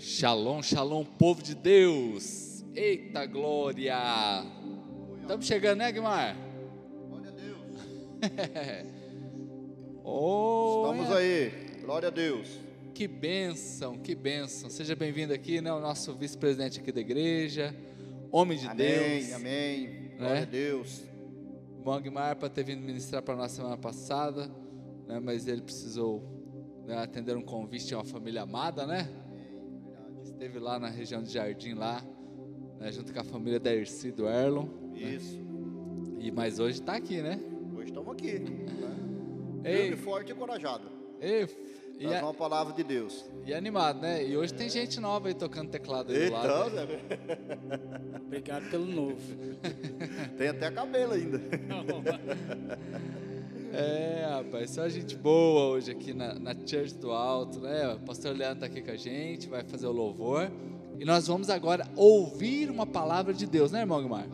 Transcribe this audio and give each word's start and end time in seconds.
Shalom, 0.00 0.62
shalom, 0.62 1.04
povo 1.04 1.42
de 1.42 1.54
Deus. 1.54 2.64
Eita 2.74 3.26
glória. 3.26 3.94
Estamos 5.20 5.44
chegando, 5.44 5.80
né, 5.80 5.92
Guimar? 5.92 6.34
Glória 7.06 7.28
a 7.28 7.32
Deus. 7.34 7.58
oh, 10.02 10.86
Estamos 10.86 11.10
é. 11.10 11.18
aí. 11.18 11.50
Glória 11.82 12.08
a 12.08 12.10
Deus. 12.10 12.48
Que 12.94 13.06
bênção, 13.06 13.98
que 13.98 14.14
bênção. 14.14 14.70
Seja 14.70 14.96
bem-vindo 14.96 15.34
aqui, 15.34 15.60
né, 15.60 15.70
o 15.70 15.80
nosso 15.80 16.14
vice-presidente 16.14 16.80
aqui 16.80 16.90
da 16.92 17.00
igreja, 17.02 17.76
homem 18.32 18.56
de 18.56 18.68
amém, 18.68 18.86
Deus. 18.86 19.32
amém. 19.34 20.12
Glória 20.16 20.34
Né? 20.36 20.42
a 20.42 20.46
Deus. 20.46 21.02
Bom 21.84 22.00
Guimar 22.00 22.36
para 22.36 22.48
ter 22.48 22.64
vindo 22.64 22.80
ministrar 22.80 23.20
para 23.20 23.36
nós 23.36 23.52
semana 23.52 23.76
passada, 23.76 24.50
né, 25.06 25.20
mas 25.20 25.46
ele 25.46 25.60
precisou 25.60 26.24
né, 26.86 26.96
atender 26.96 27.36
um 27.36 27.42
convite 27.42 27.88
de 27.88 27.94
uma 27.94 28.04
família 28.04 28.40
amada, 28.40 28.86
né? 28.86 29.06
Esteve 30.40 30.58
lá 30.58 30.78
na 30.78 30.88
região 30.88 31.22
de 31.22 31.30
Jardim, 31.30 31.74
lá, 31.74 32.02
né, 32.78 32.90
junto 32.90 33.12
com 33.12 33.20
a 33.20 33.24
família 33.24 33.60
da 33.60 33.74
Erci 33.74 34.08
e 34.08 34.10
do 34.10 34.26
Erlon. 34.26 34.68
Isso. 34.94 35.38
E, 36.18 36.30
mas 36.30 36.58
hoje 36.58 36.80
está 36.80 36.94
aqui, 36.96 37.20
né? 37.20 37.38
Hoje 37.76 37.88
estamos 37.90 38.10
aqui. 38.10 38.38
Né? 38.38 39.70
Ei. 39.70 39.96
Forte 39.98 40.32
e 40.32 40.34
corajado. 40.34 40.88
E, 41.20 41.46
e, 41.98 42.06
a- 42.06 42.22
uma 42.22 42.32
palavra 42.32 42.72
de 42.72 42.82
Deus. 42.82 43.26
e 43.44 43.52
animado, 43.52 44.00
né? 44.00 44.26
E 44.26 44.34
hoje 44.34 44.54
tem 44.54 44.70
gente 44.70 44.98
nova 44.98 45.28
aí 45.28 45.34
tocando 45.34 45.68
teclado 45.68 46.10
aí 46.10 46.30
do 46.30 46.32
lado. 46.32 46.46
Então, 46.46 46.70
né? 46.70 46.86
Zé, 46.86 48.18
Obrigado 48.24 48.70
pelo 48.70 48.86
novo. 48.86 49.20
tem 50.38 50.48
até 50.48 50.70
cabelo 50.70 51.12
ainda. 51.12 51.38
É, 53.72 54.26
rapaz, 54.28 54.70
só 54.70 54.88
gente 54.88 55.14
boa 55.16 55.66
hoje 55.74 55.92
aqui 55.92 56.12
na, 56.12 56.34
na 56.34 56.54
Church 56.54 56.94
do 56.94 57.12
Alto, 57.12 57.60
né? 57.60 57.88
O 57.94 58.00
pastor 58.00 58.36
Leandro 58.36 58.64
está 58.64 58.66
aqui 58.66 58.82
com 58.82 58.90
a 58.90 58.96
gente, 58.96 59.48
vai 59.48 59.62
fazer 59.62 59.86
o 59.86 59.92
louvor. 59.92 60.50
E 60.98 61.04
nós 61.04 61.28
vamos 61.28 61.48
agora 61.48 61.86
ouvir 61.96 62.68
uma 62.68 62.84
palavra 62.86 63.32
de 63.32 63.46
Deus, 63.46 63.70
né, 63.70 63.80
irmão 63.80 64.02
Guimar? 64.02 64.26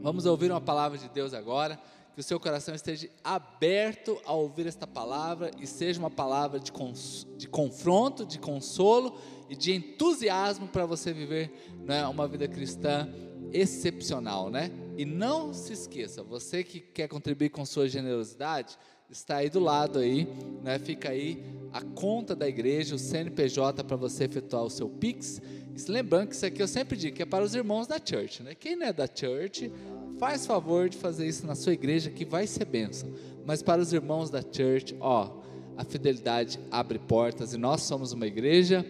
Vamos 0.00 0.24
ouvir 0.24 0.50
uma 0.50 0.60
palavra 0.60 0.96
de 0.96 1.08
Deus 1.10 1.34
agora. 1.34 1.78
Que 2.14 2.20
o 2.20 2.24
seu 2.24 2.40
coração 2.40 2.74
esteja 2.74 3.10
aberto 3.22 4.18
a 4.24 4.32
ouvir 4.32 4.66
esta 4.66 4.86
palavra 4.86 5.50
e 5.60 5.66
seja 5.66 6.00
uma 6.00 6.10
palavra 6.10 6.58
de, 6.58 6.72
cons- 6.72 7.26
de 7.36 7.46
confronto, 7.46 8.24
de 8.24 8.38
consolo 8.38 9.18
e 9.50 9.54
de 9.54 9.74
entusiasmo 9.74 10.66
para 10.66 10.86
você 10.86 11.12
viver 11.12 11.52
né, 11.84 12.06
uma 12.06 12.26
vida 12.26 12.48
cristã 12.48 13.06
excepcional, 13.52 14.48
né? 14.48 14.70
E 14.96 15.04
não 15.04 15.52
se 15.52 15.72
esqueça, 15.72 16.22
você 16.22 16.64
que 16.64 16.80
quer 16.80 17.06
contribuir 17.06 17.50
com 17.50 17.66
sua 17.66 17.88
generosidade, 17.88 18.78
está 19.10 19.36
aí 19.36 19.50
do 19.50 19.60
lado 19.60 19.98
aí, 19.98 20.26
né? 20.62 20.78
Fica 20.78 21.10
aí 21.10 21.44
a 21.72 21.82
conta 21.82 22.34
da 22.34 22.48
igreja, 22.48 22.94
o 22.94 22.98
CNPJ 22.98 23.84
para 23.84 23.96
você 23.96 24.24
efetuar 24.24 24.64
o 24.64 24.70
seu 24.70 24.88
Pix. 24.88 25.40
Lembrando 25.86 26.28
que 26.28 26.34
isso 26.34 26.46
aqui 26.46 26.62
eu 26.62 26.68
sempre 26.68 26.96
digo 26.96 27.16
que 27.16 27.22
é 27.22 27.26
para 27.26 27.44
os 27.44 27.54
irmãos 27.54 27.86
da 27.86 27.98
church, 28.02 28.42
né? 28.42 28.54
Quem 28.54 28.74
não 28.74 28.86
é 28.86 28.92
da 28.92 29.06
church, 29.06 29.70
faz 30.18 30.46
favor 30.46 30.88
de 30.88 30.96
fazer 30.96 31.26
isso 31.26 31.46
na 31.46 31.54
sua 31.54 31.74
igreja 31.74 32.10
que 32.10 32.24
vai 32.24 32.46
ser 32.46 32.64
bênção. 32.64 33.12
Mas 33.44 33.62
para 33.62 33.80
os 33.80 33.92
irmãos 33.92 34.30
da 34.30 34.40
church, 34.40 34.96
ó, 34.98 35.42
a 35.76 35.84
fidelidade 35.84 36.58
abre 36.70 36.98
portas 36.98 37.52
e 37.52 37.58
nós 37.58 37.82
somos 37.82 38.12
uma 38.12 38.26
igreja 38.26 38.84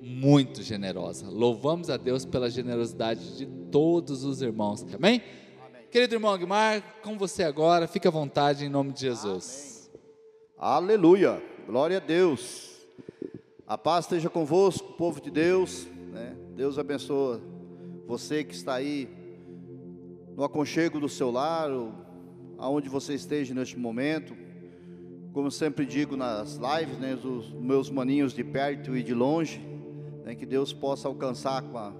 muito 0.00 0.62
generosa. 0.62 1.28
Louvamos 1.28 1.90
a 1.90 1.96
Deus 1.96 2.24
pela 2.24 2.48
generosidade 2.48 3.36
de 3.36 3.57
todos 3.70 4.24
os 4.24 4.42
irmãos. 4.42 4.84
Amém? 4.94 5.22
Querido 5.90 6.16
irmão 6.16 6.36
Guimar, 6.36 6.82
com 7.02 7.16
você 7.16 7.42
agora, 7.42 7.86
fique 7.86 8.06
à 8.06 8.10
vontade 8.10 8.64
em 8.64 8.68
nome 8.68 8.92
de 8.92 9.00
Jesus. 9.00 9.90
Aleluia. 10.56 11.42
Glória 11.66 11.96
a 11.96 12.00
Deus. 12.00 12.86
A 13.66 13.78
paz 13.78 14.04
esteja 14.04 14.28
convosco, 14.28 14.92
povo 14.94 15.20
de 15.20 15.30
Deus. 15.30 15.86
né? 16.12 16.36
Deus 16.54 16.78
abençoe 16.78 17.40
você 18.06 18.42
que 18.42 18.54
está 18.54 18.74
aí 18.74 19.08
no 20.34 20.44
aconchego 20.44 20.98
do 20.98 21.08
seu 21.08 21.30
lar, 21.30 21.68
aonde 22.56 22.88
você 22.88 23.14
esteja 23.14 23.54
neste 23.54 23.78
momento. 23.78 24.34
Como 25.32 25.50
sempre 25.50 25.86
digo 25.86 26.16
nas 26.16 26.56
lives, 26.56 26.98
né, 26.98 27.14
os 27.14 27.52
meus 27.52 27.90
maninhos 27.90 28.32
de 28.32 28.42
perto 28.42 28.96
e 28.96 29.02
de 29.02 29.14
longe, 29.14 29.60
né, 30.24 30.34
que 30.34 30.46
Deus 30.46 30.72
possa 30.72 31.06
alcançar 31.06 31.62
com 31.62 31.78
a, 31.78 31.92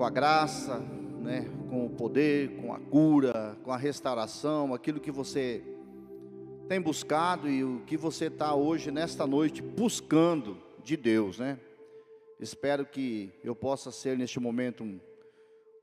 com 0.00 0.06
a 0.06 0.08
graça, 0.08 0.78
né, 1.20 1.46
com 1.68 1.84
o 1.84 1.90
poder, 1.90 2.56
com 2.56 2.72
a 2.72 2.80
cura, 2.80 3.58
com 3.62 3.70
a 3.70 3.76
restauração, 3.76 4.72
aquilo 4.72 4.98
que 4.98 5.10
você 5.10 5.62
tem 6.66 6.80
buscado 6.80 7.50
e 7.50 7.62
o 7.62 7.82
que 7.86 7.98
você 7.98 8.28
está 8.28 8.54
hoje, 8.54 8.90
nesta 8.90 9.26
noite, 9.26 9.60
buscando 9.60 10.56
de 10.82 10.96
Deus, 10.96 11.38
né? 11.38 11.60
Espero 12.40 12.86
que 12.86 13.30
eu 13.44 13.54
possa 13.54 13.92
ser 13.92 14.16
neste 14.16 14.40
momento 14.40 14.82
um, 14.84 14.98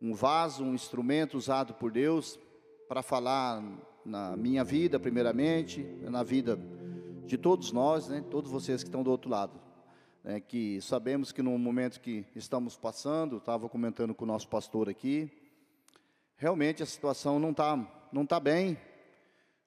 um 0.01 0.15
vaso, 0.15 0.63
um 0.63 0.73
instrumento 0.73 1.37
usado 1.37 1.75
por 1.75 1.91
Deus 1.91 2.39
para 2.87 3.03
falar 3.03 3.63
na 4.03 4.35
minha 4.35 4.63
vida, 4.63 4.99
primeiramente, 4.99 5.83
na 6.01 6.23
vida 6.23 6.59
de 7.23 7.37
todos 7.37 7.71
nós, 7.71 8.07
né? 8.07 8.25
Todos 8.31 8.49
vocês 8.49 8.81
que 8.81 8.89
estão 8.89 9.03
do 9.03 9.11
outro 9.11 9.29
lado. 9.29 9.66
Né? 10.27 10.41
que 10.41 10.81
sabemos 10.81 11.31
que 11.31 11.41
no 11.41 11.57
momento 11.57 12.01
que 12.01 12.25
estamos 12.35 12.75
passando, 12.75 13.37
estava 13.37 13.69
comentando 13.69 14.13
com 14.13 14.25
o 14.25 14.27
nosso 14.27 14.49
pastor 14.49 14.89
aqui, 14.89 15.31
realmente 16.35 16.83
a 16.83 16.85
situação 16.85 17.39
não 17.39 17.51
está 17.51 17.93
não 18.11 18.25
tá 18.25 18.39
bem, 18.39 18.77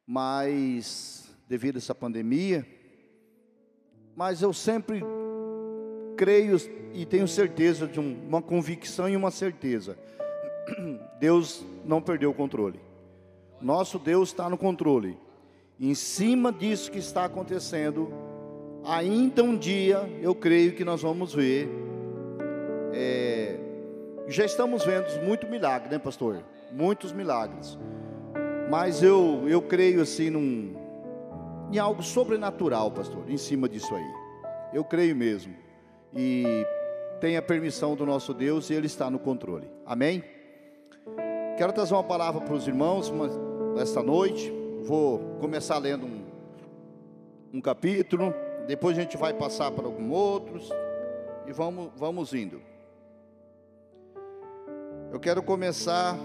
mas 0.06 1.34
devido 1.48 1.76
a 1.76 1.78
essa 1.78 1.94
pandemia, 1.94 2.66
mas 4.14 4.42
eu 4.42 4.52
sempre 4.52 5.02
creio 6.16 6.56
e 6.92 7.06
tenho 7.06 7.26
certeza 7.26 7.86
de 7.86 7.98
um- 7.98 8.26
uma 8.28 8.42
convicção 8.42 9.08
e 9.08 9.16
uma 9.16 9.30
certeza. 9.30 9.98
Deus 11.18 11.64
não 11.84 12.02
perdeu 12.02 12.30
o 12.30 12.34
controle. 12.34 12.80
Nosso 13.60 13.98
Deus 13.98 14.30
está 14.30 14.48
no 14.48 14.58
controle. 14.58 15.18
Em 15.78 15.94
cima 15.94 16.52
disso 16.52 16.90
que 16.90 16.98
está 16.98 17.24
acontecendo, 17.24 18.12
ainda 18.84 19.42
um 19.42 19.56
dia 19.56 20.08
eu 20.20 20.34
creio 20.34 20.72
que 20.72 20.84
nós 20.84 21.02
vamos 21.02 21.34
ver. 21.34 21.68
é, 22.92 23.56
já 24.28 24.44
estamos 24.44 24.84
vendo 24.84 25.06
muito 25.24 25.48
milagre, 25.48 25.90
né, 25.90 25.98
pastor? 25.98 26.42
Muitos 26.72 27.12
milagres. 27.12 27.76
Mas 28.70 29.02
eu, 29.02 29.48
eu 29.48 29.60
creio 29.60 30.00
assim 30.00 30.30
num, 30.30 30.74
em 31.72 31.78
algo 31.78 32.02
sobrenatural, 32.02 32.90
pastor, 32.92 33.28
em 33.28 33.36
cima 33.36 33.68
disso 33.68 33.92
aí. 33.94 34.14
Eu 34.72 34.84
creio 34.84 35.16
mesmo. 35.16 35.54
E 36.14 36.44
tem 37.20 37.36
a 37.36 37.42
permissão 37.42 37.96
do 37.96 38.06
nosso 38.06 38.32
Deus 38.32 38.70
e 38.70 38.74
Ele 38.74 38.86
está 38.86 39.10
no 39.10 39.18
controle. 39.18 39.68
Amém? 39.84 40.22
Quero 41.56 41.72
trazer 41.72 41.94
uma 41.94 42.04
palavra 42.04 42.40
para 42.40 42.54
os 42.54 42.66
irmãos 42.68 43.10
mas, 43.10 43.32
nesta 43.74 44.02
noite. 44.02 44.52
Vou 44.82 45.18
começar 45.40 45.78
lendo 45.78 46.06
um, 46.06 46.24
um 47.54 47.60
capítulo. 47.60 48.32
Depois 48.70 48.96
a 48.96 49.00
gente 49.00 49.16
vai 49.16 49.34
passar 49.34 49.72
para 49.72 49.84
alguns 49.86 50.12
outros. 50.12 50.70
E 51.44 51.52
vamos, 51.52 51.90
vamos 51.96 52.32
indo. 52.32 52.62
Eu 55.12 55.18
quero 55.18 55.42
começar 55.42 56.16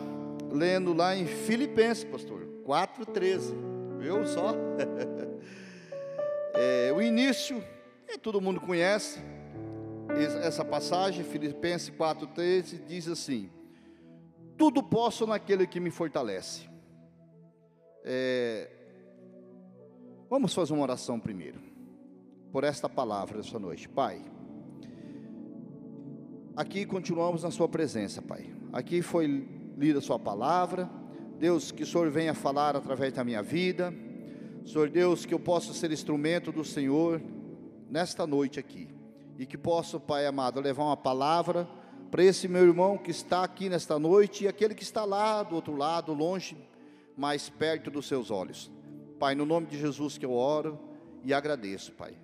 lendo 0.51 0.93
lá 0.93 1.15
em 1.15 1.25
Filipenses, 1.25 2.03
pastor, 2.03 2.41
4,13. 2.63 3.97
Viu 3.99 4.25
só? 4.27 4.53
É, 6.57 6.89
o 6.93 7.01
início, 7.01 7.61
é, 8.07 8.17
todo 8.17 8.39
mundo 8.39 8.61
conhece 8.61 9.19
es- 10.17 10.35
essa 10.35 10.63
passagem, 10.63 11.21
Filipenses 11.25 11.89
4,13, 11.89 12.79
diz 12.87 13.09
assim: 13.09 13.49
Tudo 14.57 14.81
posso 14.81 15.27
naquele 15.27 15.67
que 15.67 15.81
me 15.81 15.91
fortalece. 15.91 16.69
É, 18.05 18.69
vamos 20.29 20.53
fazer 20.53 20.71
uma 20.71 20.83
oração 20.83 21.19
primeiro, 21.19 21.59
por 22.51 22.63
esta 22.63 22.87
palavra 22.87 23.39
essa 23.39 23.59
noite. 23.59 23.87
Pai, 23.89 24.21
aqui 26.55 26.85
continuamos 26.85 27.43
na 27.43 27.51
Sua 27.51 27.67
presença, 27.67 28.21
Pai. 28.21 28.49
Aqui 28.71 29.01
foi 29.01 29.47
lida 29.77 29.99
a 29.99 30.01
Sua 30.01 30.19
palavra. 30.19 30.89
Deus, 31.37 31.71
que 31.71 31.83
o 31.83 31.85
Senhor 31.85 32.09
venha 32.09 32.33
falar 32.33 32.75
através 32.75 33.13
da 33.13 33.23
minha 33.23 33.43
vida. 33.43 33.93
Senhor 34.65 34.89
Deus, 34.89 35.25
que 35.25 35.33
eu 35.33 35.39
possa 35.39 35.73
ser 35.73 35.91
instrumento 35.91 36.51
do 36.51 36.63
Senhor 36.63 37.21
nesta 37.89 38.25
noite 38.25 38.59
aqui. 38.59 38.87
E 39.37 39.45
que 39.45 39.57
possa, 39.57 39.99
Pai 39.99 40.25
amado, 40.25 40.61
levar 40.61 40.85
uma 40.85 40.97
palavra 40.97 41.67
para 42.09 42.23
esse 42.23 42.47
meu 42.47 42.63
irmão 42.63 42.97
que 42.97 43.11
está 43.11 43.43
aqui 43.43 43.67
nesta 43.67 43.99
noite 43.99 44.45
e 44.45 44.47
aquele 44.47 44.73
que 44.73 44.83
está 44.83 45.03
lá 45.03 45.43
do 45.43 45.55
outro 45.55 45.75
lado, 45.75 46.13
longe, 46.13 46.57
mais 47.17 47.49
perto 47.49 47.91
dos 47.91 48.07
seus 48.07 48.31
olhos. 48.31 48.71
Pai, 49.19 49.35
no 49.35 49.45
nome 49.45 49.67
de 49.67 49.77
Jesus 49.77 50.17
que 50.17 50.25
eu 50.25 50.31
oro 50.31 50.79
e 51.23 51.33
agradeço, 51.33 51.91
Pai. 51.91 52.17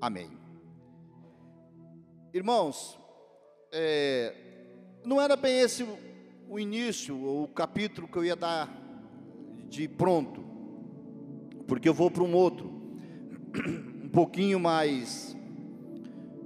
Amém. 0.00 0.30
Irmãos, 2.32 2.98
é, 3.72 4.34
não 5.04 5.20
era 5.20 5.34
bem 5.36 5.60
esse 5.60 5.84
o- 6.48 6.58
início, 6.58 7.16
o 7.16 7.48
capítulo 7.48 8.06
que 8.06 8.16
eu 8.16 8.24
ia 8.24 8.36
dar 8.36 8.68
de 9.68 9.88
pronto, 9.88 10.44
porque 11.66 11.88
eu 11.88 11.94
vou 11.94 12.10
para 12.10 12.22
um 12.22 12.32
outro, 12.34 12.68
um 14.04 14.08
pouquinho 14.08 14.60
mais 14.60 15.36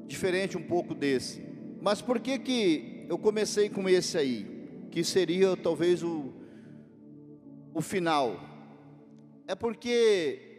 diferente 0.06 0.56
um 0.56 0.62
pouco 0.66 0.94
desse. 0.94 1.42
Mas 1.80 2.00
por 2.00 2.20
que 2.20 2.38
que 2.38 3.06
eu 3.08 3.18
comecei 3.18 3.68
com 3.68 3.88
esse 3.88 4.16
aí? 4.16 4.46
Que 4.90 5.04
seria 5.04 5.56
talvez 5.56 6.02
o, 6.02 6.32
o 7.74 7.80
final. 7.80 8.40
É 9.46 9.54
porque 9.54 10.51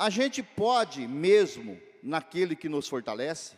a 0.00 0.08
gente 0.08 0.42
pode 0.42 1.06
mesmo, 1.06 1.78
naquele 2.02 2.56
que 2.56 2.70
nos 2.70 2.88
fortalece, 2.88 3.54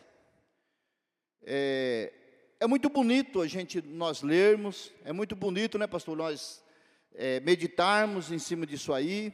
é, 1.44 2.12
é 2.58 2.66
muito 2.66 2.88
bonito 2.88 3.40
a 3.40 3.46
gente 3.46 3.80
nós 3.80 4.22
lermos, 4.22 4.90
é 5.04 5.12
muito 5.12 5.36
bonito, 5.36 5.78
né, 5.78 5.86
pastor, 5.86 6.16
nós 6.16 6.60
é, 7.14 7.38
meditarmos 7.38 8.32
em 8.32 8.40
cima 8.40 8.66
disso 8.66 8.92
aí. 8.92 9.32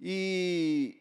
E 0.00 0.98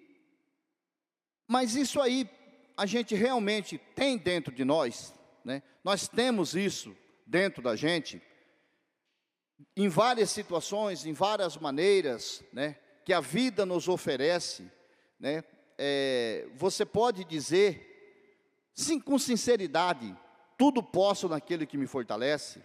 mas 1.47 1.77
isso 1.77 2.01
aí 2.01 2.29
a 2.75 2.85
gente 2.85 3.15
realmente 3.15 3.77
tem 3.95 4.17
dentro 4.17 4.53
de 4.53 4.65
nós, 4.65 5.13
né? 5.45 5.63
Nós 5.85 6.05
temos 6.05 6.53
isso 6.53 6.93
dentro 7.25 7.63
da 7.63 7.77
gente 7.77 8.21
em 9.73 9.87
várias 9.87 10.31
situações, 10.31 11.05
em 11.05 11.13
várias 11.13 11.55
maneiras, 11.55 12.43
né? 12.51 12.77
Que 13.05 13.13
a 13.13 13.21
vida 13.21 13.65
nos 13.65 13.87
oferece, 13.87 14.69
né? 15.17 15.43
É, 15.77 16.47
você 16.55 16.85
pode 16.85 17.23
dizer, 17.23 18.67
sim, 18.73 18.99
com 18.99 19.17
sinceridade, 19.17 20.13
tudo 20.57 20.83
posso 20.83 21.29
naquele 21.29 21.65
que 21.65 21.77
me 21.77 21.87
fortalece, 21.87 22.61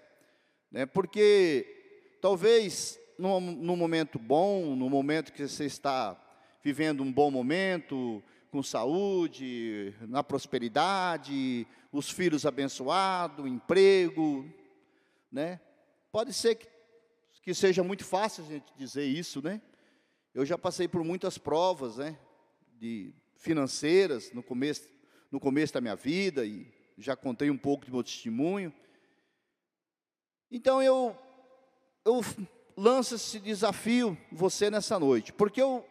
né? 0.73 0.87
Porque 0.87 2.19
talvez 2.21 2.99
no, 3.19 3.41
no 3.41 3.77
momento 3.77 4.19
bom, 4.19 4.75
no 4.75 4.89
momento 4.89 5.33
que 5.33 5.47
você 5.47 5.67
está 5.67 6.19
vivendo 6.65 7.03
um 7.03 7.13
bom 7.13 7.31
momento, 7.31 8.23
com 8.51 8.63
saúde, 8.63 9.95
na 10.09 10.25
prosperidade, 10.25 11.67
os 11.93 12.11
filhos 12.11 12.45
abençoados, 12.45 13.47
emprego, 13.47 14.45
né? 15.31 15.61
Pode 16.11 16.33
ser 16.33 16.57
que, 16.57 16.67
que 17.43 17.55
seja 17.55 17.85
muito 17.85 18.05
fácil 18.05 18.45
a 18.45 18.47
gente 18.49 18.73
dizer 18.77 19.05
isso, 19.05 19.41
né? 19.43 19.61
Eu 20.35 20.47
já 20.47 20.57
passei 20.57 20.87
por 20.87 21.03
muitas 21.03 21.39
provas, 21.39 21.97
né? 21.97 22.19
De 22.79 23.13
financeiras 23.37 24.33
no 24.33 24.43
começo, 24.43 24.89
no 25.31 25.41
começo 25.41 25.75
da 25.75 25.81
minha 25.81 25.97
vida 25.97 26.45
e 26.45 26.73
já 26.97 27.17
contei 27.17 27.51
um 27.51 27.57
pouco 27.57 27.87
do 27.87 27.93
meu 27.93 28.03
testemunho. 28.05 28.73
Então 30.51 30.83
eu, 30.83 31.17
eu 32.05 32.21
lanço 32.77 33.15
esse 33.15 33.39
desafio 33.41 34.17
você 34.31 34.71
nessa 34.71 34.99
noite, 34.99 35.33
porque 35.33 35.61
eu, 35.61 35.85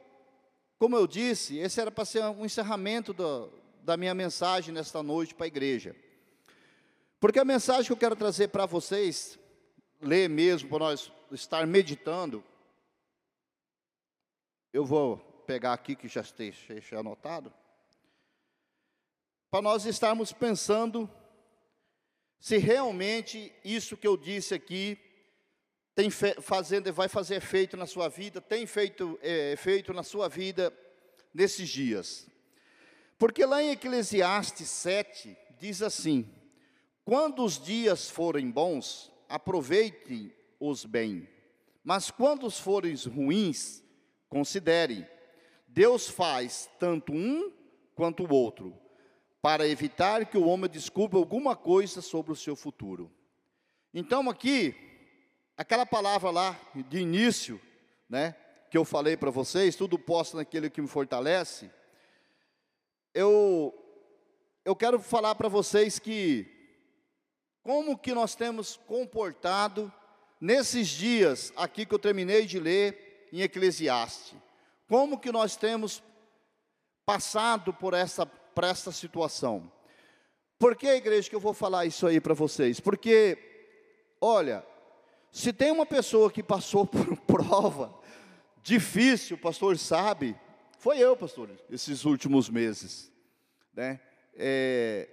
como 0.77 0.95
eu 0.95 1.05
disse, 1.05 1.57
esse 1.57 1.81
era 1.81 1.91
para 1.91 2.05
ser 2.05 2.23
um 2.23 2.45
encerramento 2.45 3.13
do, 3.13 3.51
da 3.83 3.97
minha 3.97 4.13
mensagem 4.13 4.73
nesta 4.73 5.03
noite 5.03 5.35
para 5.35 5.45
a 5.45 5.47
igreja. 5.47 5.95
Porque 7.19 7.39
a 7.39 7.45
mensagem 7.45 7.85
que 7.85 7.91
eu 7.91 7.97
quero 7.97 8.15
trazer 8.15 8.47
para 8.47 8.65
vocês, 8.65 9.37
ler 10.01 10.29
mesmo, 10.29 10.69
para 10.69 10.79
nós 10.79 11.11
estar 11.31 11.67
meditando, 11.67 12.43
eu 14.71 14.85
vou 14.85 15.17
pegar 15.45 15.73
aqui 15.73 15.95
que 15.95 16.07
já 16.07 16.21
esteja 16.21 16.99
anotado 16.99 17.53
para 19.49 19.63
nós 19.63 19.85
estarmos 19.85 20.31
pensando 20.31 21.09
se 22.39 22.57
realmente 22.57 23.51
isso 23.65 23.97
que 23.97 24.07
eu 24.07 24.15
disse 24.15 24.53
aqui 24.53 24.97
tem 25.95 26.09
fazendo, 26.09 26.93
vai 26.93 27.09
fazer 27.09 27.35
efeito 27.35 27.75
na 27.75 27.85
sua 27.87 28.07
vida, 28.07 28.39
tem 28.39 28.65
feito 28.65 29.19
é, 29.21 29.51
efeito 29.51 29.91
na 29.91 30.03
sua 30.03 30.29
vida 30.29 30.71
nesses 31.33 31.67
dias. 31.67 32.27
Porque 33.17 33.43
lá 33.43 33.61
em 33.61 33.71
Eclesiastes 33.71 34.69
7 34.69 35.35
diz 35.59 35.81
assim: 35.81 36.31
Quando 37.03 37.43
os 37.43 37.59
dias 37.59 38.09
forem 38.09 38.49
bons, 38.49 39.11
aproveitem-os 39.27 40.85
bem, 40.85 41.27
mas 41.83 42.11
quando 42.11 42.45
os 42.45 42.59
forem 42.59 42.95
ruins, 42.95 43.83
considere. 44.29 45.05
Deus 45.67 46.07
faz 46.07 46.69
tanto 46.79 47.11
um 47.11 47.51
quanto 47.95 48.23
o 48.23 48.33
outro 48.33 48.73
para 49.41 49.67
evitar 49.67 50.25
que 50.25 50.37
o 50.37 50.47
homem 50.47 50.69
descubra 50.69 51.17
alguma 51.17 51.55
coisa 51.55 52.01
sobre 52.01 52.31
o 52.31 52.35
seu 52.35 52.55
futuro. 52.55 53.11
Então 53.93 54.29
aqui, 54.29 54.75
aquela 55.57 55.85
palavra 55.85 56.29
lá 56.29 56.59
de 56.87 56.99
início, 56.99 57.59
né, 58.07 58.35
que 58.69 58.77
eu 58.77 58.85
falei 58.85 59.17
para 59.17 59.31
vocês, 59.31 59.75
tudo 59.75 59.97
posso 59.97 60.37
naquele 60.37 60.69
que 60.69 60.81
me 60.81 60.87
fortalece. 60.87 61.71
Eu 63.13 63.73
eu 64.65 64.75
quero 64.75 64.99
falar 64.99 65.33
para 65.35 65.47
vocês 65.47 65.97
que 65.97 66.45
como 67.63 67.97
que 67.97 68.13
nós 68.13 68.35
temos 68.35 68.77
comportado 68.77 69.91
nesses 70.39 70.87
dias 70.87 71.51
aqui 71.55 71.85
que 71.85 71.95
eu 71.95 71.99
terminei 71.99 72.45
de 72.45 72.59
ler 72.59 73.08
em 73.31 73.41
Eclesiastes. 73.41 74.35
Como 74.87 75.19
que 75.19 75.31
nós 75.31 75.55
temos 75.55 76.03
passado 77.05 77.73
por 77.73 77.93
essa 77.93 78.25
para 78.59 78.67
essa 78.67 78.91
situação. 78.91 79.71
Por 80.57 80.75
que, 80.75 80.85
igreja, 80.85 81.29
que 81.29 81.35
eu 81.35 81.39
vou 81.39 81.53
falar 81.53 81.85
isso 81.85 82.05
aí 82.05 82.19
para 82.19 82.33
vocês? 82.33 82.81
Porque, 82.81 83.37
olha, 84.19 84.65
se 85.31 85.53
tem 85.53 85.71
uma 85.71 85.85
pessoa 85.85 86.29
que 86.29 86.43
passou 86.43 86.83
por 86.85 87.15
prova 87.21 87.97
difícil, 88.61 89.37
o 89.37 89.39
pastor 89.39 89.77
sabe, 89.77 90.35
foi 90.77 90.97
eu, 90.97 91.15
pastor, 91.15 91.49
esses 91.69 92.03
últimos 92.03 92.49
meses. 92.49 93.09
Né? 93.73 94.01
É, 94.35 95.07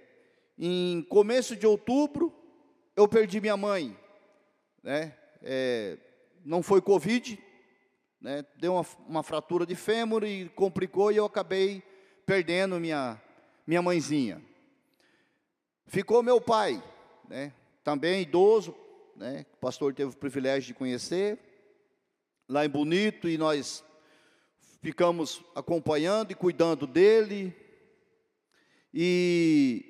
em 0.59 1.01
começo 1.03 1.55
de 1.55 1.65
outubro, 1.65 2.33
eu 2.97 3.07
perdi 3.07 3.39
minha 3.39 3.55
mãe. 3.55 3.97
Né? 4.83 5.15
É, 5.41 5.97
não 6.43 6.61
foi 6.61 6.81
Covid, 6.81 7.41
né? 8.19 8.45
deu 8.55 8.73
uma, 8.73 8.85
uma 9.07 9.23
fratura 9.23 9.65
de 9.65 9.75
fêmur 9.75 10.23
e 10.23 10.49
complicou 10.49 11.11
e 11.11 11.17
eu 11.17 11.25
acabei 11.25 11.83
perdendo 12.25 12.79
minha, 12.79 13.21
minha 13.65 13.81
mãezinha. 13.81 14.41
Ficou 15.85 16.21
meu 16.21 16.41
pai, 16.41 16.83
né? 17.27 17.53
também 17.83 18.21
idoso, 18.21 18.75
né? 19.15 19.45
o 19.53 19.57
pastor 19.57 19.93
teve 19.93 20.11
o 20.11 20.17
privilégio 20.17 20.67
de 20.67 20.73
conhecer, 20.73 21.39
lá 22.47 22.65
em 22.65 22.69
Bonito, 22.69 23.27
e 23.29 23.37
nós 23.37 23.83
ficamos 24.81 25.41
acompanhando 25.55 26.31
e 26.31 26.35
cuidando 26.35 26.85
dele. 26.85 27.55
E, 28.93 29.83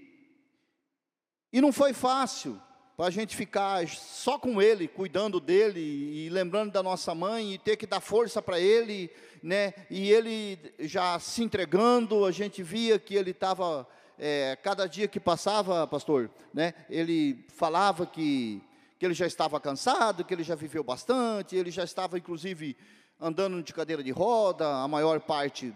e 1.52 1.62
não 1.62 1.72
foi 1.72 1.94
fácil 1.94 2.62
para 2.98 3.06
a 3.06 3.12
gente 3.12 3.38
ficar 3.38 3.88
só 3.88 4.40
com 4.40 4.62
ele, 4.62 4.88
cuidando 4.88 5.40
dele 5.40 5.80
e 5.80 6.30
lembrando 6.30 6.72
da 6.72 6.82
nossa 6.84 7.14
mãe 7.14 7.54
e 7.54 7.58
ter 7.60 7.78
que 7.78 7.86
dar 7.86 8.02
força 8.02 8.42
para 8.42 8.60
ele 8.60 9.10
né? 9.42 9.74
E 9.90 10.12
ele 10.12 10.60
já 10.80 11.20
se 11.20 11.44
entregando, 11.44 12.26
a 12.26 12.32
gente 12.32 12.64
via 12.64 13.00
que 13.00 13.16
ele 13.16 13.32
estava, 13.32 13.88
é, 14.18 14.58
cada 14.62 14.88
dia 14.88 15.08
que 15.08 15.20
passava, 15.20 15.86
pastor, 15.88 16.30
né? 16.54 16.74
Ele 16.90 17.46
falava 17.50 18.06
que, 18.06 18.62
que 19.00 19.06
ele 19.06 19.14
já 19.14 19.26
estava 19.26 19.60
cansado, 19.60 20.24
que 20.24 20.34
ele 20.34 20.44
já 20.44 20.56
viveu 20.56 20.84
bastante, 20.84 21.56
ele 21.56 21.72
já 21.72 21.84
estava, 21.84 22.18
inclusive, 22.18 22.76
andando 23.20 23.62
de 23.62 23.74
cadeira 23.74 24.04
de 24.04 24.12
roda, 24.12 24.68
a 24.68 24.88
maior 24.88 25.20
parte 25.22 25.74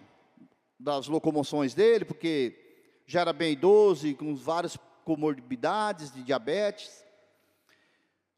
das 0.80 1.08
locomoções 1.08 1.74
dele, 1.74 2.06
porque 2.06 2.58
já 3.06 3.22
era 3.22 3.34
bem 3.34 3.54
idoso 3.54 4.08
e 4.08 4.14
com 4.14 4.36
várias 4.36 4.78
comorbidades 5.04 6.14
de 6.14 6.24
diabetes. 6.24 7.01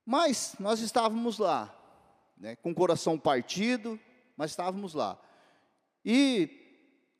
Mas 0.05 0.55
nós 0.59 0.79
estávamos 0.79 1.37
lá, 1.37 1.73
né, 2.37 2.55
com 2.57 2.71
o 2.71 2.75
coração 2.75 3.17
partido, 3.17 3.99
mas 4.35 4.51
estávamos 4.51 4.93
lá. 4.93 5.17
E, 6.03 6.49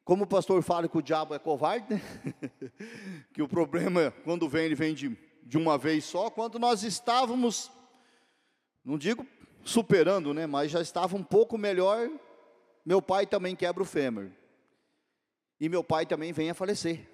como 0.04 0.26
o 0.26 0.28
pastor 0.28 0.62
fala 0.62 0.88
que 0.88 0.98
o 0.98 1.02
diabo 1.02 1.34
é 1.34 1.40
covarde, 1.40 1.94
né? 1.94 2.02
que 3.34 3.42
o 3.42 3.48
problema, 3.48 4.12
quando 4.24 4.50
vem, 4.50 4.66
ele 4.66 4.76
vem 4.76 4.94
de, 4.94 5.18
de 5.44 5.58
uma 5.58 5.78
vez 5.78 6.04
só. 6.04 6.30
Quando 6.30 6.60
nós 6.60 6.84
estávamos, 6.84 7.72
não 8.84 8.98
digo 8.98 9.26
superando, 9.64 10.34
né? 10.34 10.46
Mas 10.46 10.72
já 10.72 10.82
estava 10.82 11.16
um 11.16 11.24
pouco 11.24 11.58
melhor. 11.58 12.10
Meu 12.86 13.02
pai 13.02 13.26
também 13.26 13.56
quebra 13.56 13.82
o 13.82 13.86
fêmur. 13.86 14.30
E 15.60 15.70
meu 15.70 15.84
pai 15.84 16.06
também 16.06 16.34
vem 16.34 16.50
a 16.50 16.54
falecer. 16.54 17.08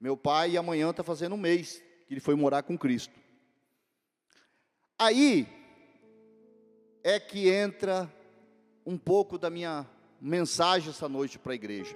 Meu 0.00 0.16
pai 0.16 0.56
amanhã 0.56 0.90
está 0.90 1.04
fazendo 1.04 1.36
um 1.36 1.38
mês 1.38 1.80
que 2.08 2.14
ele 2.14 2.20
foi 2.20 2.34
morar 2.34 2.64
com 2.64 2.76
Cristo. 2.76 3.23
Aí 5.04 5.46
é 7.02 7.20
que 7.20 7.50
entra 7.50 8.10
um 8.86 8.96
pouco 8.96 9.36
da 9.36 9.50
minha 9.50 9.86
mensagem 10.18 10.88
essa 10.88 11.06
noite 11.06 11.38
para 11.38 11.52
a 11.52 11.54
igreja. 11.54 11.94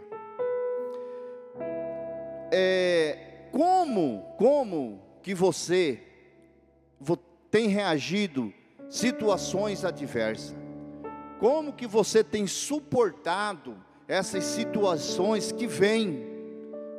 É, 2.52 3.48
como, 3.50 4.34
como 4.36 5.02
que 5.22 5.34
você 5.34 6.02
tem 7.50 7.68
reagido 7.68 8.52
situações 8.90 9.86
adversas? 9.86 10.54
Como 11.40 11.72
que 11.72 11.86
você 11.86 12.22
tem 12.22 12.46
suportado 12.46 13.82
essas 14.06 14.44
situações 14.44 15.50
que 15.50 15.66
vêm, 15.66 16.26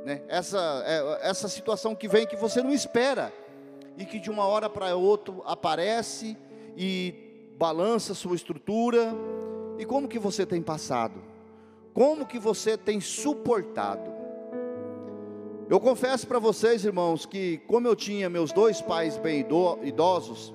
né? 0.03 0.23
essa, 0.27 0.83
é, 0.87 1.29
essa 1.29 1.47
situação 1.47 1.93
que 1.93 2.07
vem 2.07 2.25
que 2.25 2.35
você 2.35 2.63
não 2.63 2.73
espera 2.73 3.31
e 3.99 4.05
que 4.05 4.17
de 4.17 4.31
uma 4.31 4.45
hora 4.45 4.69
para 4.69 4.95
outra 4.95 5.35
aparece 5.43 6.37
e 6.77 7.13
balança 7.57 8.13
sua 8.13 8.33
estrutura. 8.33 9.13
E 9.77 9.83
como 9.85 10.07
que 10.07 10.17
você 10.17 10.45
tem 10.45 10.61
passado? 10.61 11.21
Como 11.93 12.25
que 12.25 12.39
você 12.39 12.77
tem 12.77 13.01
suportado? 13.01 14.09
Eu 15.69 15.81
confesso 15.81 16.25
para 16.25 16.39
vocês, 16.39 16.85
irmãos, 16.85 17.25
que 17.25 17.57
como 17.67 17.87
eu 17.87 17.95
tinha 17.95 18.29
meus 18.29 18.53
dois 18.53 18.81
pais 18.81 19.17
bem 19.17 19.45
idosos, 19.83 20.53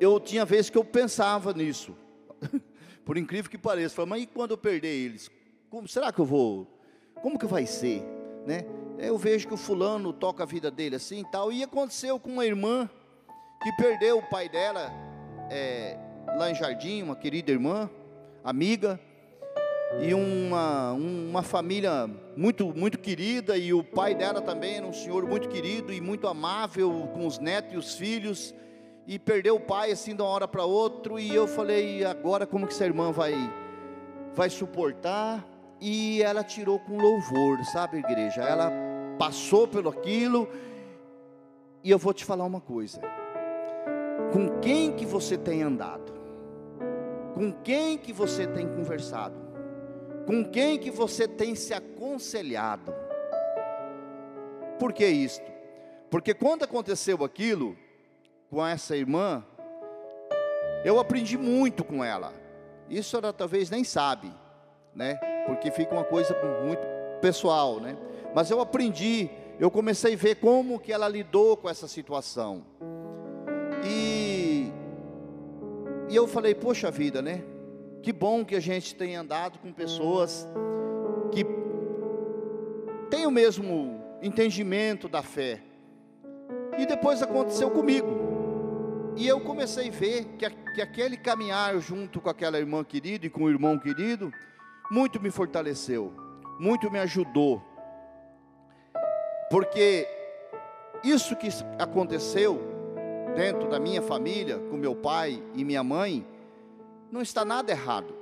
eu 0.00 0.18
tinha 0.18 0.44
vezes 0.44 0.68
que 0.68 0.76
eu 0.76 0.84
pensava 0.84 1.52
nisso. 1.52 1.96
Por 3.04 3.16
incrível 3.16 3.50
que 3.50 3.56
pareça, 3.56 3.94
falei, 3.94 4.10
mas 4.10 4.22
e 4.24 4.26
quando 4.26 4.50
eu 4.50 4.58
perder 4.58 4.88
eles? 4.88 5.30
Como, 5.70 5.86
será 5.86 6.12
que 6.12 6.18
eu 6.18 6.24
vou? 6.24 6.66
Como 7.22 7.38
que 7.38 7.46
vai 7.46 7.64
ser? 7.64 8.02
Né? 8.44 8.64
Eu 9.02 9.18
vejo 9.18 9.48
que 9.48 9.54
o 9.54 9.56
fulano 9.56 10.12
toca 10.12 10.44
a 10.44 10.46
vida 10.46 10.70
dele 10.70 10.94
assim 10.94 11.22
e 11.22 11.24
tal. 11.24 11.52
E 11.52 11.64
aconteceu 11.64 12.20
com 12.20 12.30
uma 12.30 12.46
irmã 12.46 12.88
que 13.60 13.72
perdeu 13.72 14.18
o 14.18 14.22
pai 14.22 14.48
dela 14.48 14.92
é, 15.50 15.98
lá 16.36 16.48
em 16.48 16.54
Jardim, 16.54 17.02
uma 17.02 17.16
querida 17.16 17.50
irmã, 17.50 17.90
amiga, 18.44 19.00
e 20.00 20.14
uma, 20.14 20.92
uma 20.92 21.42
família 21.42 22.08
muito, 22.36 22.72
muito 22.72 22.96
querida, 22.98 23.56
e 23.56 23.74
o 23.74 23.82
pai 23.82 24.14
dela 24.14 24.40
também 24.40 24.76
era 24.76 24.86
um 24.86 24.92
senhor 24.92 25.26
muito 25.26 25.48
querido 25.48 25.92
e 25.92 26.00
muito 26.00 26.28
amável 26.28 27.10
com 27.12 27.26
os 27.26 27.40
netos 27.40 27.74
e 27.74 27.76
os 27.76 27.94
filhos, 27.96 28.54
e 29.06 29.18
perdeu 29.18 29.56
o 29.56 29.60
pai 29.60 29.90
assim 29.90 30.14
de 30.14 30.22
uma 30.22 30.30
hora 30.30 30.48
para 30.48 30.64
outra, 30.64 31.20
e 31.20 31.34
eu 31.34 31.46
falei, 31.46 32.04
agora 32.04 32.46
como 32.46 32.66
que 32.66 32.72
essa 32.72 32.84
irmã 32.84 33.12
vai, 33.12 33.34
vai 34.32 34.48
suportar? 34.48 35.46
E 35.80 36.22
ela 36.22 36.44
tirou 36.44 36.78
com 36.78 36.96
louvor, 36.96 37.58
sabe, 37.64 37.98
igreja? 37.98 38.42
Ela 38.42 38.72
passou 39.18 39.66
pelo 39.68 39.90
aquilo, 39.90 40.48
e 41.84 41.90
eu 41.90 41.98
vou 41.98 42.12
te 42.12 42.24
falar 42.24 42.44
uma 42.44 42.60
coisa. 42.60 43.00
Com 44.32 44.60
quem 44.60 44.92
que 44.92 45.04
você 45.04 45.36
tem 45.36 45.62
andado? 45.62 46.12
Com 47.34 47.52
quem 47.52 47.98
que 47.98 48.12
você 48.12 48.46
tem 48.46 48.68
conversado? 48.68 49.34
Com 50.26 50.44
quem 50.44 50.78
que 50.78 50.90
você 50.90 51.26
tem 51.26 51.54
se 51.54 51.74
aconselhado? 51.74 52.94
Por 54.78 54.92
que 54.92 55.06
isto? 55.06 55.50
Porque 56.10 56.34
quando 56.34 56.62
aconteceu 56.62 57.24
aquilo 57.24 57.76
com 58.50 58.64
essa 58.64 58.96
irmã, 58.96 59.44
eu 60.84 60.98
aprendi 61.00 61.38
muito 61.38 61.82
com 61.82 62.04
ela. 62.04 62.32
Isso 62.88 63.16
ela 63.16 63.32
talvez 63.32 63.70
nem 63.70 63.82
sabe, 63.82 64.30
né? 64.94 65.14
Porque 65.46 65.70
fica 65.70 65.94
uma 65.94 66.04
coisa 66.04 66.36
muito 66.64 66.86
pessoal, 67.20 67.80
né? 67.80 67.96
Mas 68.34 68.50
eu 68.50 68.60
aprendi, 68.60 69.30
eu 69.58 69.70
comecei 69.70 70.14
a 70.14 70.16
ver 70.16 70.36
como 70.36 70.78
que 70.78 70.92
ela 70.92 71.08
lidou 71.08 71.56
com 71.56 71.68
essa 71.68 71.86
situação. 71.86 72.64
E, 73.84 74.72
e 76.08 76.16
eu 76.16 76.26
falei, 76.26 76.54
poxa 76.54 76.90
vida, 76.90 77.20
né? 77.20 77.42
Que 78.02 78.12
bom 78.12 78.44
que 78.44 78.56
a 78.56 78.60
gente 78.60 78.94
tem 78.94 79.16
andado 79.16 79.58
com 79.58 79.72
pessoas 79.72 80.46
que 81.30 81.46
têm 83.10 83.26
o 83.26 83.30
mesmo 83.30 84.00
entendimento 84.22 85.08
da 85.08 85.22
fé. 85.22 85.60
E 86.78 86.86
depois 86.86 87.22
aconteceu 87.22 87.70
comigo. 87.70 88.32
E 89.16 89.28
eu 89.28 89.40
comecei 89.40 89.88
a 89.88 89.92
ver 89.92 90.24
que, 90.38 90.48
que 90.74 90.80
aquele 90.80 91.16
caminhar 91.16 91.78
junto 91.78 92.20
com 92.20 92.30
aquela 92.30 92.58
irmã 92.58 92.82
querida 92.82 93.26
e 93.26 93.30
com 93.30 93.44
o 93.44 93.50
irmão 93.50 93.78
querido, 93.78 94.32
muito 94.90 95.20
me 95.20 95.30
fortaleceu, 95.30 96.12
muito 96.58 96.90
me 96.90 96.98
ajudou. 96.98 97.62
Porque 99.52 100.08
isso 101.04 101.36
que 101.36 101.50
aconteceu 101.78 102.58
dentro 103.36 103.68
da 103.68 103.78
minha 103.78 104.00
família, 104.00 104.58
com 104.70 104.78
meu 104.78 104.96
pai 104.96 105.42
e 105.54 105.62
minha 105.62 105.84
mãe, 105.84 106.26
não 107.10 107.20
está 107.20 107.44
nada 107.44 107.70
errado. 107.70 108.14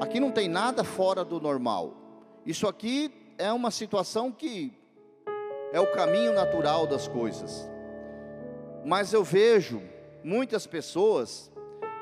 Aqui 0.00 0.18
não 0.18 0.30
tem 0.30 0.48
nada 0.48 0.82
fora 0.82 1.26
do 1.26 1.38
normal. 1.38 1.92
Isso 2.46 2.66
aqui 2.66 3.12
é 3.36 3.52
uma 3.52 3.70
situação 3.70 4.32
que 4.32 4.72
é 5.74 5.78
o 5.78 5.92
caminho 5.92 6.32
natural 6.32 6.86
das 6.86 7.06
coisas. 7.06 7.70
Mas 8.82 9.12
eu 9.12 9.22
vejo 9.22 9.82
muitas 10.24 10.66
pessoas, 10.66 11.52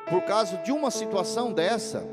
por 0.08 0.22
causa 0.22 0.58
de 0.58 0.70
uma 0.70 0.92
situação 0.92 1.52
dessa, 1.52 2.06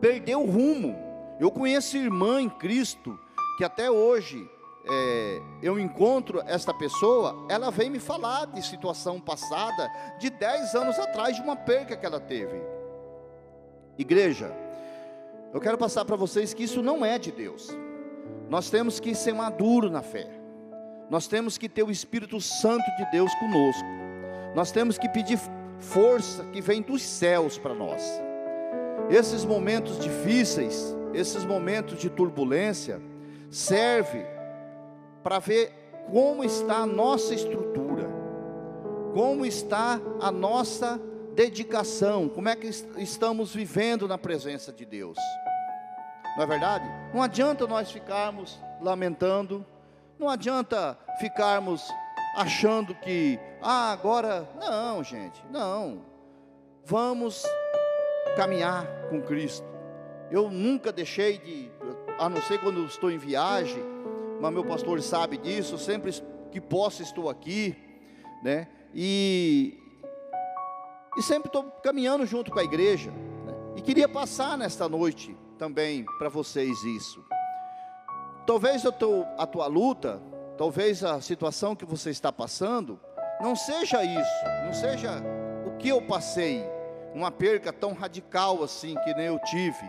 perdeu 0.00 0.42
o 0.42 0.46
rumo. 0.48 0.96
Eu 1.40 1.50
conheço 1.50 1.96
irmã 1.96 2.40
em 2.40 2.48
Cristo 2.48 3.18
que 3.58 3.64
até 3.64 3.90
hoje 3.90 4.48
é, 4.88 5.40
eu 5.62 5.78
encontro 5.78 6.42
esta 6.46 6.74
pessoa, 6.74 7.46
ela 7.48 7.70
vem 7.70 7.88
me 7.88 8.00
falar 8.00 8.46
de 8.46 8.62
situação 8.62 9.20
passada, 9.20 9.88
de 10.18 10.28
10 10.30 10.74
anos 10.74 10.98
atrás, 10.98 11.36
de 11.36 11.42
uma 11.42 11.56
perca 11.56 11.96
que 11.96 12.04
ela 12.04 12.20
teve. 12.20 12.60
Igreja, 13.96 14.52
eu 15.52 15.60
quero 15.60 15.78
passar 15.78 16.04
para 16.04 16.16
vocês 16.16 16.52
que 16.52 16.64
isso 16.64 16.82
não 16.82 17.04
é 17.04 17.18
de 17.18 17.30
Deus. 17.30 17.68
Nós 18.48 18.70
temos 18.70 18.98
que 18.98 19.14
ser 19.14 19.34
maduro 19.34 19.90
na 19.90 20.02
fé. 20.02 20.28
Nós 21.08 21.26
temos 21.26 21.58
que 21.58 21.68
ter 21.68 21.82
o 21.82 21.90
Espírito 21.90 22.40
Santo 22.40 22.84
de 22.96 23.10
Deus 23.10 23.34
conosco. 23.36 23.86
Nós 24.54 24.70
temos 24.70 24.98
que 24.98 25.08
pedir 25.08 25.38
força 25.78 26.44
que 26.44 26.60
vem 26.60 26.80
dos 26.82 27.02
céus 27.02 27.58
para 27.58 27.74
nós. 27.74 28.02
Esses 29.10 29.44
momentos 29.44 29.98
difíceis, 29.98 30.96
esses 31.12 31.44
momentos 31.44 31.98
de 31.98 32.08
turbulência, 32.08 33.00
serve 33.50 34.24
para 35.22 35.38
ver 35.38 35.72
como 36.10 36.44
está 36.44 36.78
a 36.78 36.86
nossa 36.86 37.34
estrutura, 37.34 38.10
como 39.12 39.46
está 39.46 40.00
a 40.20 40.30
nossa 40.30 41.00
dedicação, 41.34 42.28
como 42.28 42.48
é 42.48 42.56
que 42.56 42.66
estamos 42.66 43.54
vivendo 43.54 44.06
na 44.06 44.18
presença 44.18 44.72
de 44.72 44.84
Deus. 44.84 45.16
Não 46.36 46.44
é 46.44 46.46
verdade? 46.46 46.84
Não 47.14 47.22
adianta 47.22 47.66
nós 47.66 47.90
ficarmos 47.90 48.58
lamentando, 48.80 49.64
não 50.18 50.28
adianta 50.28 50.98
ficarmos 51.20 51.82
achando 52.36 52.94
que, 52.94 53.38
ah, 53.60 53.92
agora, 53.92 54.48
não, 54.60 55.04
gente, 55.04 55.44
não. 55.50 56.04
Vamos 56.84 57.44
caminhar 58.36 58.86
com 59.10 59.20
Cristo. 59.20 59.66
Eu 60.30 60.50
nunca 60.50 60.90
deixei 60.90 61.38
de, 61.38 61.70
a 62.18 62.28
não 62.28 62.40
ser 62.42 62.58
quando 62.58 62.84
estou 62.86 63.10
em 63.10 63.18
viagem, 63.18 63.82
mas 64.42 64.52
meu 64.52 64.64
pastor 64.64 65.00
sabe 65.00 65.38
disso, 65.38 65.78
sempre 65.78 66.12
que 66.50 66.60
posso 66.60 67.00
estou 67.00 67.30
aqui, 67.30 67.76
né? 68.42 68.66
E, 68.92 69.78
e 71.16 71.22
sempre 71.22 71.46
estou 71.46 71.62
caminhando 71.80 72.26
junto 72.26 72.50
com 72.50 72.58
a 72.58 72.64
igreja, 72.64 73.12
né? 73.12 73.54
e 73.76 73.80
queria 73.80 74.08
passar 74.08 74.58
nesta 74.58 74.88
noite 74.88 75.36
também 75.56 76.04
para 76.18 76.28
vocês 76.28 76.82
isso. 76.82 77.24
Talvez 78.44 78.84
a 78.84 78.92
a 79.38 79.46
tua 79.46 79.66
luta, 79.68 80.20
talvez 80.58 81.04
a 81.04 81.20
situação 81.20 81.76
que 81.76 81.84
você 81.84 82.10
está 82.10 82.32
passando, 82.32 82.98
não 83.40 83.54
seja 83.54 84.02
isso, 84.02 84.44
não 84.64 84.72
seja 84.72 85.22
o 85.64 85.76
que 85.76 85.88
eu 85.88 86.02
passei, 86.02 86.64
uma 87.14 87.30
perca 87.30 87.72
tão 87.72 87.92
radical 87.92 88.64
assim 88.64 88.96
que 89.04 89.14
nem 89.14 89.26
eu 89.26 89.38
tive, 89.38 89.84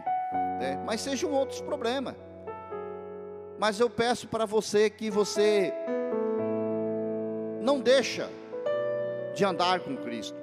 né? 0.60 0.80
mas 0.86 1.02
sejam 1.02 1.32
outros 1.32 1.60
problemas. 1.60 2.14
Mas 3.64 3.80
eu 3.80 3.90
peço 3.90 4.28
para 4.28 4.46
você 4.46 4.90
que 4.90 5.10
você 5.10 5.74
não 7.62 7.80
deixa 7.80 8.30
de 9.34 9.46
andar 9.46 9.80
com 9.80 9.96
Cristo. 9.96 10.36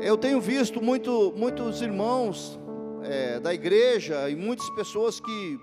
Eu 0.00 0.16
tenho 0.16 0.40
visto 0.40 0.80
muito, 0.80 1.34
muitos 1.36 1.82
irmãos 1.82 2.58
é, 3.02 3.38
da 3.40 3.52
igreja 3.52 4.30
e 4.30 4.34
muitas 4.34 4.70
pessoas 4.70 5.20
que 5.20 5.60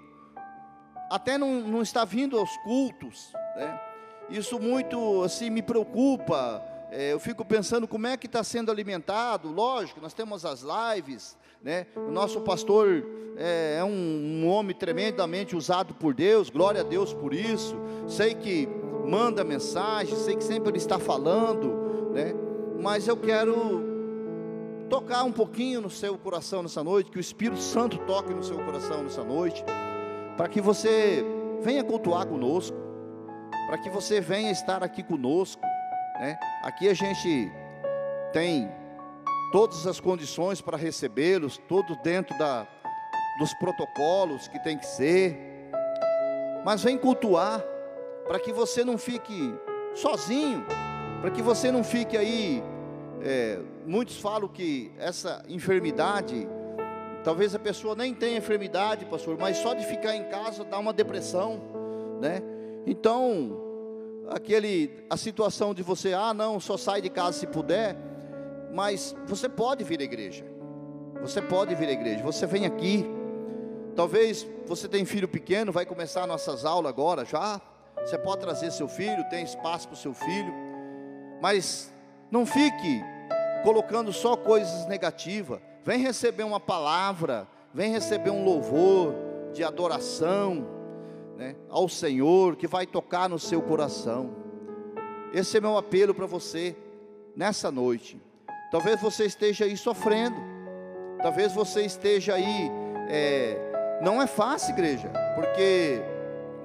até 1.10 1.36
não, 1.36 1.62
não 1.62 1.82
está 1.82 2.06
vindo 2.06 2.38
aos 2.38 2.56
cultos, 2.58 3.34
né? 3.56 3.82
Isso 4.30 4.60
muito 4.60 5.24
assim 5.24 5.50
me 5.50 5.64
preocupa. 5.64 6.64
É, 6.96 7.12
eu 7.12 7.20
fico 7.20 7.44
pensando 7.44 7.88
como 7.88 8.06
é 8.06 8.16
que 8.16 8.28
está 8.28 8.44
sendo 8.44 8.70
alimentado. 8.72 9.52
Lógico, 9.52 10.00
nós 10.00 10.14
temos 10.14 10.46
as 10.46 10.62
lives, 10.62 11.36
né? 11.60 11.88
O 11.96 12.12
nosso 12.12 12.40
pastor 12.42 13.04
é, 13.36 13.78
é 13.80 13.84
um, 13.84 13.90
um, 13.90 14.48
homem 14.48 14.76
tremendamente 14.76 15.56
usado 15.56 15.96
por 15.96 16.14
Deus, 16.14 16.52
glória 16.52 16.82
a 16.82 16.84
Deus 16.84 17.12
por 17.12 17.34
isso. 17.34 17.76
Sei 18.08 18.36
que 18.36 18.70
manda 19.08 19.44
mensagem, 19.44 20.16
sei 20.16 20.36
que 20.36 20.44
sempre 20.44 20.70
ele 20.70 20.78
está 20.78 21.00
falando, 21.00 22.12
né? 22.14 22.36
Mas 22.80 23.08
eu 23.08 23.18
quero 23.18 23.82
tocar 24.88 25.24
um 25.24 25.32
pouquinho 25.32 25.82
no 25.82 25.90
seu 25.90 26.16
coração 26.16 26.62
nessa 26.62 26.84
noite, 26.84 27.10
que 27.10 27.18
o 27.18 27.20
Espírito 27.20 27.60
Santo 27.60 27.98
toque 28.06 28.36
no 28.36 28.44
seu 28.44 28.60
coração 28.60 29.02
nessa 29.02 29.24
noite, 29.24 29.66
para 30.38 30.48
que 30.48 30.62
você 30.62 31.26
venha 31.64 31.84
cultuar 31.84 32.28
conosco, 32.28 32.78
para 33.66 33.80
que 33.80 33.90
você 33.90 34.22
venha 34.22 34.52
estar 34.52 34.84
aqui 34.84 35.02
conosco, 35.02 35.73
né? 36.20 36.38
Aqui 36.64 36.88
a 36.90 36.94
gente 36.94 37.52
tem 38.32 38.70
todas 39.52 39.86
as 39.86 40.00
condições 40.00 40.62
para 40.62 40.78
recebê-los, 40.78 41.58
todo 41.58 41.96
dentro 41.98 42.38
da, 42.38 42.68
dos 43.38 43.54
protocolos 43.54 44.48
que 44.48 44.62
tem 44.64 44.78
que 44.78 44.86
ser. 44.86 45.38
mas 46.66 46.84
vem 46.84 46.98
cultuar, 46.98 47.64
para 48.28 48.40
que 48.40 48.52
você 48.52 48.84
não 48.84 48.98
fique 48.98 49.54
sozinho, 49.94 50.66
para 51.22 51.30
que 51.30 51.42
você 51.42 51.72
não 51.72 51.84
fique 51.84 52.18
aí. 52.18 52.64
É, 53.22 53.60
muitos 53.86 54.20
falam 54.20 54.50
que 54.50 54.92
essa 54.98 55.44
enfermidade, 55.48 56.48
talvez 57.24 57.56
a 57.56 57.60
pessoa 57.60 57.96
nem 57.96 58.14
tenha 58.14 58.38
enfermidade, 58.38 59.06
pastor, 59.06 59.38
mas 59.38 59.58
só 59.58 59.74
de 59.74 59.86
ficar 59.86 60.16
em 60.16 60.26
casa 60.26 60.64
dá 60.64 60.78
uma 60.78 60.92
depressão, 60.92 61.62
né? 62.20 62.42
Então, 62.86 63.73
aquele, 64.30 65.06
a 65.10 65.18
situação 65.18 65.74
de 65.74 65.84
você, 65.84 66.14
ah, 66.14 66.34
não, 66.34 66.60
só 66.60 66.78
sai 66.78 67.02
de 67.02 67.10
casa 67.10 67.40
se 67.40 67.48
puder, 67.48 67.96
mas 68.72 69.16
você 69.28 69.48
pode 69.48 69.84
vir 69.84 70.00
à 70.00 70.04
igreja, 70.04 70.46
você 71.22 71.42
pode 71.42 71.76
vir 71.76 71.90
à 71.90 71.92
igreja, 71.92 72.24
você 72.24 72.46
vem 72.46 72.66
aqui, 72.66 73.06
talvez 73.96 74.48
você 74.66 74.88
tem 74.88 75.06
filho 75.06 75.28
pequeno, 75.28 75.72
vai 75.72 75.86
começar 75.86 76.26
nossas 76.26 76.66
aulas 76.66 76.90
agora 76.90 77.26
já, 77.26 77.62
você 77.98 78.18
pode 78.18 78.42
trazer 78.42 78.72
seu 78.72 78.88
filho, 78.88 79.24
tem 79.30 79.44
espaço 79.44 79.88
para 79.88 79.96
o 79.96 79.98
seu 79.98 80.14
filho, 80.14 80.54
mas 81.42 81.92
não 82.32 82.46
fique 82.46 83.02
colocando 83.64 84.12
só 84.12 84.36
coisas 84.36 84.88
negativas. 84.88 85.60
Vem 85.86 86.00
receber 86.00 86.44
uma 86.44 86.60
palavra, 86.60 87.48
vem 87.74 87.92
receber 87.92 88.30
um 88.30 88.44
louvor 88.44 89.14
de 89.54 89.64
adoração 89.64 90.83
né, 91.38 91.56
ao 91.70 91.90
Senhor 91.90 92.56
que 92.56 92.68
vai 92.68 92.86
tocar 92.86 93.30
no 93.30 93.40
seu 93.40 93.62
coração. 93.62 94.36
Esse 95.34 95.58
é 95.58 95.62
meu 95.62 95.78
apelo 95.78 96.14
para 96.14 96.26
você 96.26 96.76
nessa 97.36 97.72
noite. 97.72 98.22
Talvez 98.72 99.02
você 99.02 99.26
esteja 99.26 99.66
aí 99.66 99.76
sofrendo, 99.78 100.38
talvez 101.22 101.54
você 101.54 101.84
esteja 101.84 102.36
aí. 102.36 102.72
É, 103.10 104.00
não 104.02 104.22
é 104.22 104.28
fácil, 104.28 104.74
igreja, 104.74 105.12
porque 105.36 106.02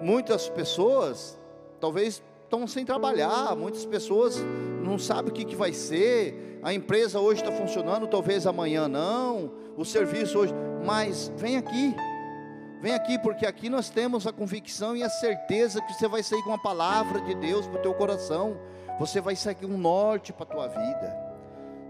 muitas 0.00 0.48
pessoas 0.48 1.38
talvez 1.80 2.22
estão 2.44 2.66
sem 2.66 2.84
trabalhar, 2.84 3.54
muitas 3.56 3.84
pessoas 3.84 4.42
não 4.82 4.98
sabem 4.98 5.30
o 5.30 5.34
que, 5.34 5.44
que 5.44 5.54
vai 5.54 5.72
ser, 5.72 6.58
a 6.62 6.72
empresa 6.72 7.20
hoje 7.20 7.42
está 7.42 7.52
funcionando, 7.52 8.06
talvez 8.06 8.46
amanhã 8.46 8.88
não, 8.88 9.52
o 9.76 9.84
serviço 9.84 10.38
hoje, 10.38 10.54
mas 10.84 11.30
vem 11.36 11.56
aqui, 11.56 11.94
vem 12.80 12.94
aqui, 12.94 13.18
porque 13.18 13.44
aqui 13.46 13.68
nós 13.68 13.90
temos 13.90 14.26
a 14.26 14.32
convicção 14.32 14.96
e 14.96 15.02
a 15.02 15.08
certeza 15.08 15.80
que 15.80 15.92
você 15.92 16.08
vai 16.08 16.22
sair 16.22 16.42
com 16.42 16.52
a 16.52 16.58
palavra 16.58 17.20
de 17.20 17.34
Deus 17.34 17.66
para 17.66 17.78
o 17.78 17.82
teu 17.82 17.94
coração, 17.94 18.58
você 18.98 19.20
vai 19.20 19.36
sair 19.36 19.54
com 19.54 19.66
um 19.66 19.78
norte 19.78 20.32
para 20.32 20.44
a 20.44 20.46
tua 20.46 20.68
vida, 20.68 21.16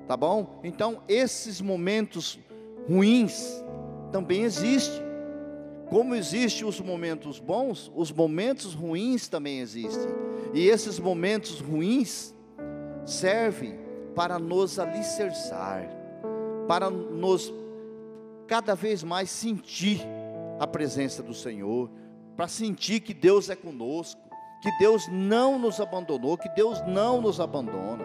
tá 0.07 0.17
bom? 0.17 0.61
Então, 0.63 1.03
esses 1.09 1.61
momentos 1.61 2.39
ruins 2.89 3.63
também 4.11 4.43
existem, 4.43 5.03
como 5.89 6.15
existem 6.15 6.67
os 6.67 6.81
momentos 6.81 7.39
bons, 7.39 7.91
os 7.95 8.13
momentos 8.13 8.75
ruins 8.75 9.27
também 9.29 9.61
existem. 9.61 10.11
E 10.53 10.69
esses 10.69 10.99
momentos 10.99 11.61
ruins 11.61 12.35
servem 13.07 13.79
para 14.15 14.39
nos 14.39 14.79
alicerçar, 14.79 15.89
para 16.67 16.91
nos 16.91 17.53
cada 18.47 18.75
vez 18.75 19.03
mais 19.03 19.31
sentir 19.31 20.07
a 20.59 20.67
presença 20.67 21.23
do 21.23 21.35
Senhor, 21.35 21.91
para 22.37 22.49
sentir 22.49 23.01
que 23.01 23.15
Deus 23.15 23.49
é 23.51 23.57
conosco, 23.57 24.21
que 24.61 24.71
Deus 24.79 25.09
não 25.09 25.59
nos 25.59 25.81
abandonou, 25.81 26.37
que 26.37 26.49
Deus 26.49 26.81
não 26.87 27.21
nos 27.21 27.41
abandona. 27.41 28.05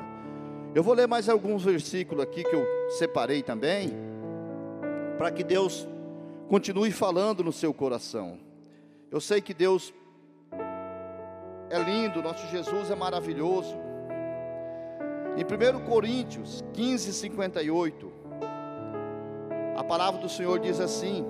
Eu 0.75 0.83
vou 0.83 0.93
ler 0.93 1.07
mais 1.07 1.29
alguns 1.29 1.63
versículos 1.63 2.23
aqui 2.23 2.43
que 2.43 2.55
eu 2.55 2.65
separei 2.97 3.43
também, 3.43 3.91
para 5.17 5.31
que 5.31 5.43
Deus 5.43 5.87
continue 6.47 6.91
falando 6.91 7.43
no 7.43 7.51
seu 7.51 7.73
coração. 7.73 8.37
Eu 9.11 9.21
sei 9.21 9.41
que 9.41 9.53
Deus 9.53 9.93
é 11.69 11.79
lindo, 11.79 12.21
nosso 12.21 12.47
Jesus 12.47 12.89
é 12.91 12.95
maravilhoso. 12.95 13.75
Em 15.35 15.43
1 15.43 15.85
Coríntios 15.85 16.63
15, 16.73 17.13
58, 17.13 18.11
a 19.75 19.83
palavra 19.83 20.21
do 20.21 20.29
Senhor 20.29 20.59
diz 20.59 20.79
assim: 20.79 21.25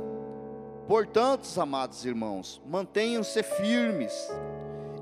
Portanto, 0.88 1.48
amados 1.60 2.04
irmãos, 2.06 2.62
mantenham-se 2.66 3.42
firmes 3.42 4.14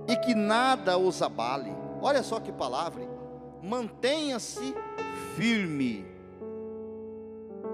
e 0.08 0.16
que 0.16 0.36
nada 0.36 0.98
os 0.98 1.22
abale. 1.22 1.72
Olha 2.02 2.22
só 2.22 2.40
que 2.40 2.52
palavra, 2.52 3.04
mantenha-se 3.64 4.76
firme. 5.36 6.06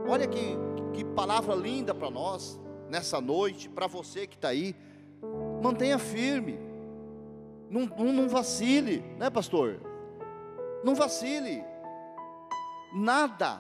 Olha 0.08 0.26
que, 0.26 0.58
que 0.94 1.04
palavra 1.04 1.54
linda 1.54 1.94
para 1.94 2.10
nós, 2.10 2.58
nessa 2.90 3.20
noite, 3.20 3.68
para 3.68 3.88
você 3.88 4.26
que 4.26 4.36
está 4.36 4.50
aí. 4.50 4.74
Mantenha 5.62 6.00
firme, 6.00 6.58
não, 7.70 7.88
não, 7.98 8.14
não 8.14 8.30
vacile, 8.30 9.00
né, 9.18 9.30
pastor? 9.30 9.82
Não 10.82 10.96
vacile, 10.96 11.62
nada, 12.94 13.60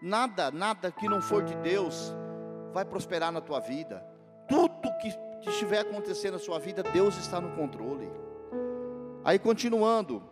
nada, 0.00 0.50
nada 0.50 0.90
que 0.90 1.06
não 1.06 1.20
for 1.20 1.42
de 1.42 1.54
Deus 1.56 2.14
vai 2.74 2.84
prosperar 2.84 3.30
na 3.30 3.40
tua 3.40 3.60
vida. 3.60 4.04
Tudo 4.48 4.92
que, 5.00 5.14
estiver 5.48 5.80
acontecendo 5.80 6.32
na 6.32 6.38
sua 6.38 6.58
vida, 6.58 6.82
Deus 6.82 7.16
está 7.16 7.40
no 7.40 7.54
controle. 7.54 8.10
Aí 9.22 9.38
continuando, 9.38 10.22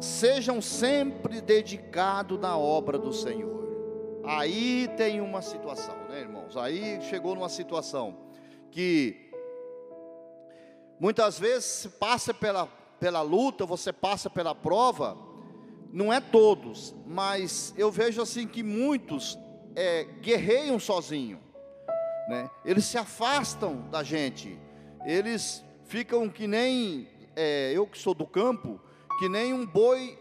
sejam 0.00 0.60
sempre 0.60 1.40
dedicados 1.40 2.38
na 2.38 2.58
obra 2.58 2.98
do 2.98 3.12
Senhor. 3.12 3.64
Aí 4.24 4.88
tem 4.96 5.20
uma 5.20 5.40
situação, 5.40 5.94
né, 6.08 6.20
irmãos? 6.20 6.56
Aí 6.56 7.00
chegou 7.02 7.34
numa 7.34 7.48
situação 7.48 8.16
que 8.70 9.30
muitas 10.98 11.38
vezes 11.38 11.86
passa 11.98 12.34
pela, 12.34 12.66
pela 12.98 13.22
luta, 13.22 13.64
você 13.64 13.92
passa 13.92 14.28
pela 14.28 14.54
prova, 14.54 15.16
não 15.92 16.12
é 16.12 16.20
todos, 16.20 16.94
mas 17.06 17.72
eu 17.76 17.90
vejo 17.90 18.20
assim 18.20 18.48
que 18.48 18.62
muitos 18.62 19.38
é, 19.76 20.04
guerreiam 20.20 20.80
sozinho, 20.80 21.38
né? 22.28 22.50
Eles 22.64 22.86
se 22.86 22.96
afastam 22.96 23.88
da 23.90 24.02
gente, 24.02 24.58
eles 25.04 25.62
ficam 25.84 26.28
que 26.28 26.46
nem 26.46 27.08
é, 27.36 27.72
eu 27.74 27.86
que 27.86 27.98
sou 27.98 28.14
do 28.14 28.26
campo, 28.26 28.80
que 29.18 29.28
nem 29.28 29.52
um 29.52 29.66
boi 29.66 30.18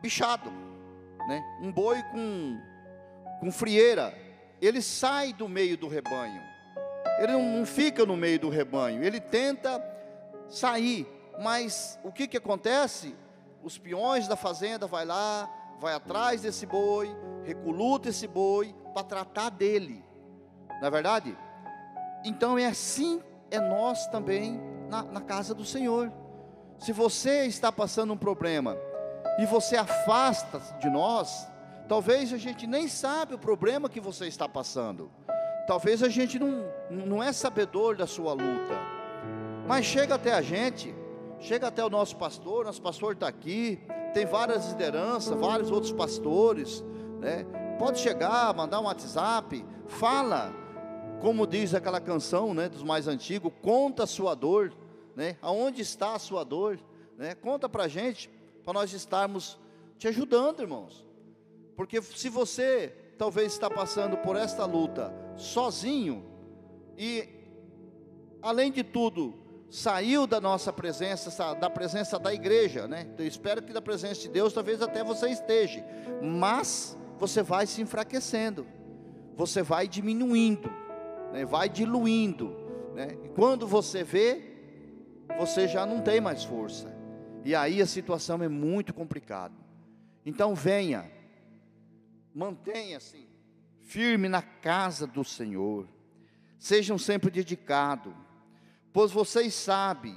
bichado, 0.00 0.50
né? 1.28 1.58
Um 1.62 1.70
boi 1.70 2.02
com 2.04 2.58
com 3.38 3.50
frieira, 3.50 4.14
ele 4.60 4.82
sai 4.82 5.32
do 5.32 5.48
meio 5.48 5.76
do 5.76 5.88
rebanho. 5.88 6.42
Ele 7.18 7.32
não 7.32 7.64
fica 7.64 8.04
no 8.04 8.16
meio 8.16 8.38
do 8.38 8.50
rebanho, 8.50 9.02
ele 9.02 9.18
tenta 9.18 9.82
sair, 10.48 11.06
mas 11.40 11.98
o 12.04 12.12
que 12.12 12.28
que 12.28 12.36
acontece? 12.36 13.14
Os 13.62 13.78
peões 13.78 14.28
da 14.28 14.36
fazenda 14.36 14.86
vai 14.86 15.04
lá, 15.04 15.48
vai 15.80 15.94
atrás 15.94 16.42
desse 16.42 16.66
boi, 16.66 17.14
recoluta 17.54 18.08
esse 18.08 18.26
boi 18.26 18.74
para 18.92 19.04
tratar 19.04 19.50
dele. 19.50 20.04
Não 20.80 20.88
é 20.88 20.90
verdade? 20.90 21.36
Então 22.24 22.58
é 22.58 22.66
assim 22.66 23.22
é 23.50 23.60
nós 23.60 24.06
também 24.08 24.60
na, 24.88 25.02
na 25.02 25.20
casa 25.20 25.54
do 25.54 25.64
Senhor. 25.64 26.12
Se 26.78 26.92
você 26.92 27.46
está 27.46 27.70
passando 27.70 28.12
um 28.12 28.16
problema 28.16 28.76
e 29.38 29.46
você 29.46 29.76
afasta 29.76 30.60
de 30.80 30.88
nós, 30.88 31.50
Talvez 31.90 32.32
a 32.32 32.36
gente 32.36 32.68
nem 32.68 32.86
sabe 32.86 33.34
o 33.34 33.38
problema 33.38 33.88
que 33.88 33.98
você 33.98 34.28
está 34.28 34.48
passando. 34.48 35.10
Talvez 35.66 36.04
a 36.04 36.08
gente 36.08 36.38
não, 36.38 36.64
não 36.88 37.20
é 37.20 37.32
sabedor 37.32 37.96
da 37.96 38.06
sua 38.06 38.32
luta. 38.32 38.78
Mas 39.66 39.86
chega 39.86 40.14
até 40.14 40.32
a 40.32 40.40
gente, 40.40 40.94
chega 41.40 41.66
até 41.66 41.84
o 41.84 41.90
nosso 41.90 42.16
pastor, 42.16 42.64
nosso 42.64 42.80
pastor 42.80 43.14
está 43.14 43.26
aqui, 43.26 43.80
tem 44.14 44.24
várias 44.24 44.68
lideranças, 44.68 45.36
vários 45.36 45.72
outros 45.72 45.90
pastores, 45.90 46.84
né? 47.20 47.44
Pode 47.78 47.98
chegar, 47.98 48.54
mandar 48.54 48.80
um 48.80 48.84
WhatsApp, 48.84 49.64
fala, 49.86 50.52
como 51.20 51.46
diz 51.46 51.74
aquela 51.74 52.00
canção, 52.00 52.54
né, 52.54 52.68
dos 52.68 52.82
mais 52.82 53.06
antigos, 53.06 53.52
conta 53.62 54.04
a 54.04 54.06
sua 54.06 54.34
dor, 54.34 54.72
né? 55.14 55.36
Aonde 55.42 55.82
está 55.82 56.14
a 56.14 56.18
sua 56.18 56.44
dor, 56.44 56.78
né? 57.16 57.34
Conta 57.34 57.68
para 57.68 57.84
a 57.84 57.88
gente, 57.88 58.30
para 58.64 58.72
nós 58.72 58.92
estarmos 58.92 59.58
te 59.98 60.08
ajudando, 60.08 60.60
irmãos. 60.60 61.06
Porque 61.76 62.00
se 62.02 62.28
você 62.28 62.94
talvez 63.18 63.52
está 63.52 63.68
passando 63.68 64.16
por 64.18 64.36
esta 64.36 64.64
luta 64.64 65.14
sozinho 65.36 66.24
e 66.96 67.28
além 68.42 68.72
de 68.72 68.82
tudo 68.82 69.34
saiu 69.70 70.26
da 70.26 70.40
nossa 70.40 70.72
presença, 70.72 71.54
da 71.54 71.70
presença 71.70 72.18
da 72.18 72.34
igreja, 72.34 72.88
né? 72.88 73.08
Eu 73.16 73.26
espero 73.26 73.62
que 73.62 73.72
da 73.72 73.80
presença 73.80 74.22
de 74.22 74.28
Deus 74.28 74.52
talvez 74.52 74.82
até 74.82 75.04
você 75.04 75.28
esteja, 75.28 75.84
mas 76.22 76.98
você 77.20 77.40
vai 77.40 77.66
se 77.66 77.80
enfraquecendo, 77.80 78.66
você 79.36 79.62
vai 79.62 79.86
diminuindo, 79.86 80.68
né? 81.32 81.44
vai 81.44 81.68
diluindo, 81.68 82.56
né? 82.94 83.16
E 83.24 83.28
quando 83.28 83.66
você 83.66 84.02
vê, 84.02 84.42
você 85.38 85.68
já 85.68 85.86
não 85.86 86.00
tem 86.00 86.20
mais 86.20 86.42
força, 86.42 86.92
e 87.44 87.54
aí 87.54 87.80
a 87.80 87.86
situação 87.86 88.42
é 88.42 88.48
muito 88.48 88.92
complicada. 88.92 89.54
Então 90.26 90.54
venha, 90.54 91.08
Mantenha-se 92.34 93.28
firme 93.80 94.28
na 94.28 94.40
casa 94.40 95.06
do 95.06 95.24
Senhor. 95.24 95.88
Sejam 96.58 96.96
sempre 96.96 97.30
dedicados. 97.30 98.12
pois 98.92 99.10
vocês 99.10 99.54
sabem 99.54 100.16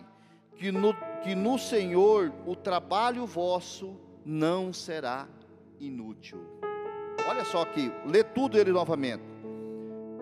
que 0.55 0.71
no, 0.71 0.93
que 1.23 1.33
no 1.33 1.57
Senhor 1.57 2.31
o 2.45 2.55
trabalho 2.55 3.25
vosso 3.25 3.99
não 4.25 4.71
será 4.71 5.27
inútil. 5.79 6.39
Olha 7.27 7.45
só 7.45 7.61
aqui, 7.61 7.91
lê 8.05 8.23
tudo 8.23 8.59
ele 8.59 8.71
novamente. 8.71 9.23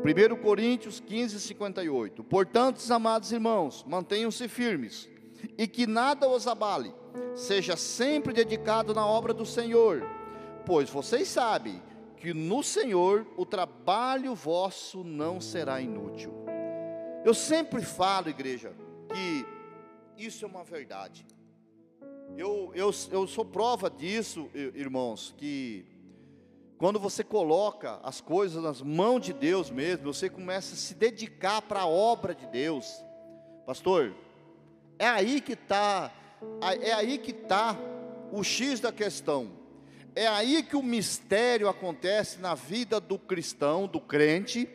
1 0.04 0.42
Coríntios 0.42 1.00
15, 1.00 1.40
58. 1.40 2.24
Portanto, 2.24 2.82
amados 2.92 3.32
irmãos, 3.32 3.86
mantenham-se 3.88 4.48
firmes, 4.48 5.10
e 5.58 5.68
que 5.68 5.86
nada 5.86 6.28
os 6.28 6.48
abale, 6.48 6.94
seja 7.36 7.76
sempre 7.76 8.34
dedicado 8.34 8.94
na 8.94 9.06
obra 9.06 9.34
do 9.34 9.46
Senhor, 9.46 10.04
pois 10.66 10.90
vocês 10.90 11.28
sabem 11.28 11.82
que 12.18 12.34
no 12.34 12.64
Senhor 12.64 13.26
o 13.38 13.46
trabalho 13.46 14.36
vosso 14.36 15.04
não 15.04 15.42
será 15.42 15.82
inútil. 15.82 16.34
Eu 17.24 17.34
sempre 17.34 17.82
falo, 17.82 18.30
igreja, 18.30 18.74
que 19.14 19.46
isso 20.18 20.46
é 20.46 20.48
uma 20.48 20.64
verdade. 20.64 21.26
Eu, 22.38 22.72
eu, 22.74 22.92
eu 23.12 23.28
sou 23.28 23.46
prova 23.46 23.90
disso, 23.90 24.50
irmãos, 24.54 25.34
que 25.38 25.86
quando 26.82 27.00
você 27.00 27.24
coloca 27.24 28.00
as 28.02 28.20
coisas 28.22 28.64
nas 28.64 28.82
mãos 28.82 29.24
de 29.24 29.34
Deus 29.34 29.70
mesmo, 29.70 30.12
você 30.12 30.28
começa 30.28 30.74
a 30.74 30.78
se 30.78 30.96
dedicar 30.96 31.62
para 31.62 31.82
a 31.82 31.88
obra 31.88 32.34
de 32.34 32.48
Deus. 32.48 33.06
Pastor, 33.68 34.16
é 34.98 35.06
aí 35.08 35.42
que 35.42 35.54
está, 35.54 36.12
é 36.82 36.92
aí 36.92 37.20
que 37.20 37.30
está 37.30 37.78
o 38.32 38.44
X 38.44 38.80
da 38.80 38.92
questão. 38.92 39.52
É 40.16 40.26
aí 40.26 40.64
que 40.64 40.76
o 40.76 40.82
mistério 40.82 41.70
acontece 41.70 42.40
na 42.40 42.56
vida 42.56 43.00
do 43.00 43.20
cristão, 43.20 43.86
do 43.86 44.02
crente, 44.02 44.68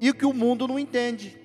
e 0.00 0.12
que 0.12 0.24
o 0.24 0.32
mundo 0.32 0.68
não 0.68 0.78
entende. 0.78 1.36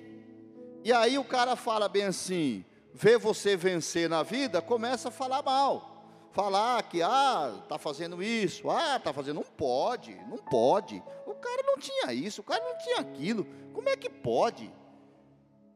E 0.84 0.92
aí 0.92 1.18
o 1.18 1.24
cara 1.24 1.56
fala 1.56 1.88
bem 1.88 2.04
assim: 2.04 2.64
vê 2.94 3.18
você 3.18 3.56
vencer 3.56 4.08
na 4.08 4.22
vida, 4.22 4.62
começa 4.62 5.08
a 5.08 5.10
falar 5.10 5.42
mal 5.42 5.91
falar 6.32 6.82
que 6.84 7.02
ah, 7.02 7.58
está 7.62 7.78
fazendo 7.78 8.22
isso, 8.22 8.70
ah, 8.70 8.96
está 8.96 9.12
fazendo, 9.12 9.36
não 9.36 9.42
pode, 9.44 10.14
não 10.28 10.38
pode. 10.38 11.02
O 11.26 11.34
cara 11.34 11.62
não 11.64 11.78
tinha 11.78 12.12
isso, 12.12 12.40
o 12.40 12.44
cara 12.44 12.62
não 12.64 12.78
tinha 12.78 12.98
aquilo. 12.98 13.46
Como 13.72 13.88
é 13.88 13.96
que 13.96 14.08
pode? 14.08 14.72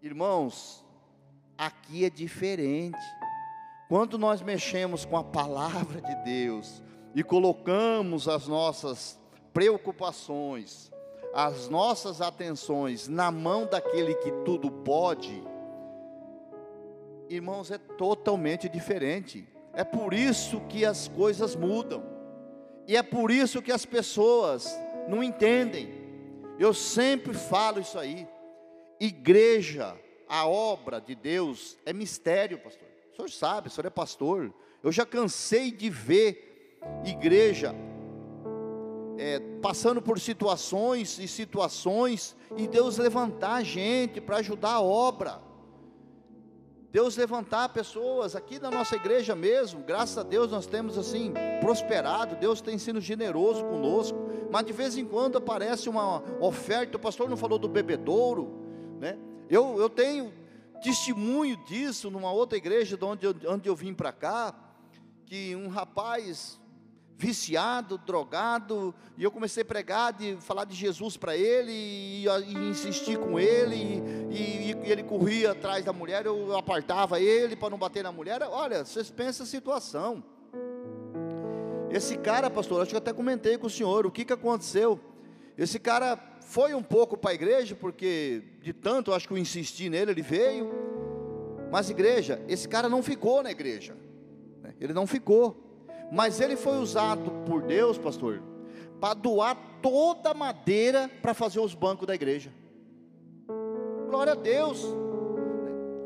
Irmãos, 0.03 0.85
aqui 1.57 2.05
é 2.05 2.11
diferente. 2.11 2.99
Quando 3.89 4.19
nós 4.19 4.43
mexemos 4.43 5.05
com 5.05 5.17
a 5.17 5.23
palavra 5.23 6.01
de 6.01 6.15
Deus 6.25 6.83
e 7.15 7.23
colocamos 7.23 8.27
as 8.27 8.49
nossas 8.49 9.21
preocupações, 9.53 10.91
as 11.35 11.69
nossas 11.69 12.21
atenções 12.21 13.09
na 13.09 13.31
mão 13.31 13.67
daquele 13.67 14.15
que 14.15 14.33
tudo 14.45 14.71
pode, 14.71 15.43
irmãos, 17.29 17.71
é 17.71 17.79
totalmente 17.79 18.69
diferente. 18.69 19.47
É 19.77 19.85
por 19.85 20.15
isso 20.15 20.61
que 20.71 20.87
as 20.87 21.07
coisas 21.07 21.55
mudam. 21.55 22.03
E 22.89 22.97
é 22.97 23.03
por 23.03 23.31
isso 23.31 23.61
que 23.61 23.71
as 23.71 23.85
pessoas 23.85 24.75
não 25.07 25.23
entendem. 25.23 25.93
Eu 26.59 26.73
sempre 26.73 27.35
falo 27.35 27.81
isso 27.81 27.99
aí. 27.99 28.27
Igreja, 28.99 29.95
a 30.27 30.49
obra 30.49 30.99
de 30.99 31.15
Deus 31.15 31.77
é 31.85 31.93
mistério, 31.93 32.59
pastor. 32.59 32.89
O 33.13 33.17
senhor 33.17 33.31
sabe, 33.31 33.69
o 33.69 33.71
senhor 33.71 33.87
é 33.87 33.91
pastor. 33.91 34.51
Eu 34.83 34.91
já 34.91 35.05
cansei 35.05 35.71
de 35.71 35.91
ver 35.91 36.79
igreja 37.05 37.75
é, 39.19 39.41
passando 39.61 40.01
por 40.01 40.19
situações 40.19 41.19
e 41.19 41.29
situações 41.29 42.37
e 42.57 42.67
Deus 42.67 42.97
levantar 42.97 43.57
a 43.57 43.63
gente 43.63 44.21
para 44.23 44.39
ajudar 44.39 44.73
a 44.73 44.81
obra. 44.81 45.46
Deus 46.93 47.17
levantar 47.17 47.69
pessoas 47.71 48.35
aqui 48.35 48.59
na 48.59 48.71
nossa 48.71 48.97
igreja 48.97 49.35
mesmo, 49.35 49.83
graças 49.83 50.17
a 50.17 50.23
Deus 50.23 50.51
nós 50.51 50.67
temos 50.67 50.97
assim 50.97 51.33
prosperado, 51.61 52.37
Deus 52.37 52.61
tem 52.61 52.79
sido 52.79 53.01
generoso 53.01 53.65
conosco, 53.65 54.19
mas 54.51 54.65
de 54.65 54.73
vez 54.73 54.97
em 54.97 55.05
quando 55.05 55.39
aparece 55.39 55.89
uma 55.89 56.23
oferta, 56.41 56.97
o 56.97 57.01
pastor 57.01 57.29
não 57.29 57.37
falou 57.37 57.59
do 57.59 57.69
bebedouro, 57.69 58.51
né? 58.99 59.19
Eu, 59.49 59.79
eu 59.79 59.89
tenho 59.89 60.33
testemunho 60.83 61.57
disso 61.65 62.11
numa 62.11 62.33
outra 62.33 62.57
igreja 62.57 62.97
de 62.97 63.05
onde 63.05 63.27
eu, 63.27 63.35
onde 63.49 63.69
eu 63.69 63.77
vim 63.77 63.93
para 63.93 64.13
cá, 64.13 64.55
que 65.25 65.55
um 65.57 65.69
rapaz 65.69 66.61
viciado, 67.19 67.97
drogado, 67.97 68.95
e 69.17 69.25
eu 69.25 69.31
comecei 69.31 69.63
a 69.63 69.67
pregar, 69.67 70.13
de 70.13 70.37
falar 70.41 70.65
de 70.65 70.75
Jesus 70.75 71.17
para 71.17 71.35
ele, 71.37 71.73
e, 71.73 72.27
e, 72.27 72.55
insistir 72.69 73.19
com 73.19 73.41
ele, 73.41 74.03
e, 74.31 74.73
e, 74.73 74.91
ele 74.91 75.03
corria 75.03 75.53
atrás 75.53 75.85
da 75.85 75.93
mulher, 75.93 76.27
eu 76.27 76.57
apartava 76.57 77.19
ele 77.19 77.57
para 77.57 77.71
não 77.71 77.79
bater 77.79 78.05
na 78.05 78.13
mulher. 78.13 78.43
Olha, 78.43 78.85
vocês 78.85 79.11
pensam 79.11 79.45
a 79.45 79.49
situação. 79.49 80.23
Esse 81.91 82.19
cara, 82.19 82.51
pastor, 82.51 82.83
acho 82.83 82.91
que 82.91 82.97
até 82.97 83.13
comentei 83.13 83.57
com 83.57 83.67
o 83.67 83.71
senhor, 83.71 84.05
o 84.05 84.11
que, 84.11 84.25
que 84.25 84.33
aconteceu? 84.33 85.01
Esse 85.57 85.79
cara 85.79 86.19
foi 86.43 86.75
um 86.75 86.83
pouco 86.83 87.17
para 87.17 87.31
a 87.31 87.35
igreja, 87.35 87.75
porque 87.75 88.43
de 88.61 88.75
tanto, 88.75 89.15
acho 89.15 89.27
que 89.27 89.33
eu 89.33 89.39
insisti 89.39 89.89
nele, 89.89 90.11
ele 90.11 90.23
veio, 90.23 90.71
mas 91.71 91.89
igreja, 91.89 92.43
esse 92.47 92.69
cara 92.69 92.91
não 92.91 93.03
ficou 93.03 93.43
na 93.43 93.51
igreja, 93.51 93.97
né? 94.63 94.75
ele 94.79 94.93
não 94.93 95.07
ficou. 95.07 95.66
Mas 96.11 96.41
ele 96.41 96.57
foi 96.57 96.79
usado 96.79 97.31
por 97.47 97.63
Deus, 97.63 97.99
pastor, 97.99 98.43
para 99.01 99.15
doar 99.15 99.57
toda 99.83 100.31
a 100.31 100.35
madeira 100.35 101.11
para 101.21 101.35
fazer 101.35 101.61
os 101.61 101.75
bancos 101.75 102.07
da 102.07 102.15
igreja. 102.15 102.53
Glória 104.09 104.33
a 104.33 104.37
Deus. 104.37 104.85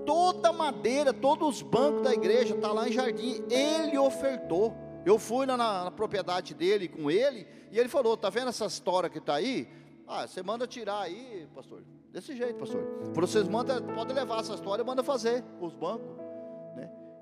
Toda 0.06 0.48
a 0.48 0.52
madeira, 0.52 1.12
todos 1.12 1.56
os 1.56 1.62
bancos 1.62 2.02
da 2.02 2.12
igreja 2.12 2.54
está 2.54 2.72
lá 2.72 2.88
em 2.88 2.92
Jardim. 2.92 3.44
Ele 3.50 3.96
ofertou. 3.98 4.74
Eu 5.04 5.18
fui 5.18 5.46
na, 5.46 5.56
na, 5.56 5.90
propriedade 5.90 6.54
dele 6.54 6.88
com 6.88 7.10
ele 7.10 7.46
e 7.70 7.78
ele 7.78 7.88
falou: 7.88 8.16
"Tá 8.16 8.28
vendo 8.28 8.48
essa 8.48 8.66
história 8.66 9.08
que 9.08 9.18
está 9.18 9.34
aí? 9.34 9.68
Ah, 10.06 10.26
você 10.26 10.42
manda 10.42 10.66
tirar 10.66 11.02
aí, 11.02 11.46
pastor. 11.54 11.82
Desse 12.12 12.36
jeito, 12.36 12.58
pastor. 12.58 12.82
Vocês 13.14 13.46
mandam, 13.46 13.80
pode 13.94 14.12
levar 14.12 14.40
essa 14.40 14.54
história, 14.54 14.82
manda 14.82 15.04
fazer 15.04 15.44
os 15.60 15.72
bancos. 15.72 16.19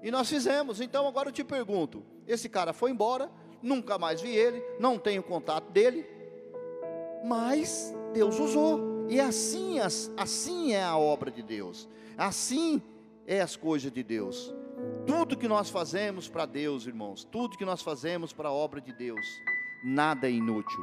E 0.02 0.10
nós 0.10 0.28
fizemos. 0.28 0.80
Então 0.80 1.06
agora 1.06 1.28
eu 1.28 1.32
te 1.32 1.44
pergunto: 1.44 2.04
esse 2.26 2.48
cara 2.48 2.72
foi 2.72 2.90
embora, 2.90 3.30
nunca 3.62 3.98
mais 3.98 4.20
vi 4.20 4.34
ele, 4.34 4.62
não 4.78 4.98
tenho 4.98 5.22
contato 5.22 5.70
dele, 5.70 6.06
mas 7.24 7.94
Deus 8.12 8.38
usou. 8.38 9.06
E 9.08 9.18
assim, 9.20 9.78
assim 10.16 10.72
é 10.72 10.82
a 10.82 10.96
obra 10.96 11.30
de 11.30 11.42
Deus. 11.42 11.88
Assim 12.16 12.82
é 13.26 13.40
as 13.40 13.56
coisas 13.56 13.90
de 13.90 14.02
Deus. 14.02 14.54
Tudo 15.06 15.36
que 15.36 15.48
nós 15.48 15.70
fazemos 15.70 16.28
para 16.28 16.46
Deus, 16.46 16.86
irmãos, 16.86 17.24
tudo 17.24 17.56
que 17.56 17.64
nós 17.64 17.82
fazemos 17.82 18.32
para 18.32 18.48
a 18.48 18.52
obra 18.52 18.80
de 18.80 18.92
Deus, 18.92 19.26
nada 19.82 20.28
é 20.28 20.30
inútil. 20.30 20.80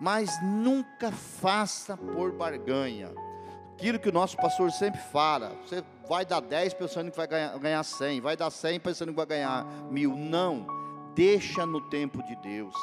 Mas 0.00 0.30
nunca 0.42 1.10
faça 1.10 1.96
por 1.96 2.32
barganha. 2.32 3.12
Aquilo 3.72 3.98
que 3.98 4.08
o 4.08 4.12
nosso 4.12 4.36
pastor 4.36 4.70
sempre 4.70 5.00
fala, 5.00 5.50
você 5.66 5.82
vai 6.08 6.24
dar 6.24 6.40
10 6.40 6.74
pensando 6.74 7.10
que 7.10 7.16
vai 7.16 7.26
ganhar, 7.26 7.58
ganhar 7.58 7.82
100, 7.82 8.20
vai 8.20 8.36
dar 8.36 8.50
100 8.50 8.80
pensando 8.80 9.08
que 9.10 9.16
vai 9.16 9.26
ganhar 9.26 9.66
mil. 9.90 10.16
Não, 10.16 10.66
deixa 11.14 11.64
no 11.64 11.80
tempo 11.80 12.22
de 12.22 12.36
Deus. 12.36 12.74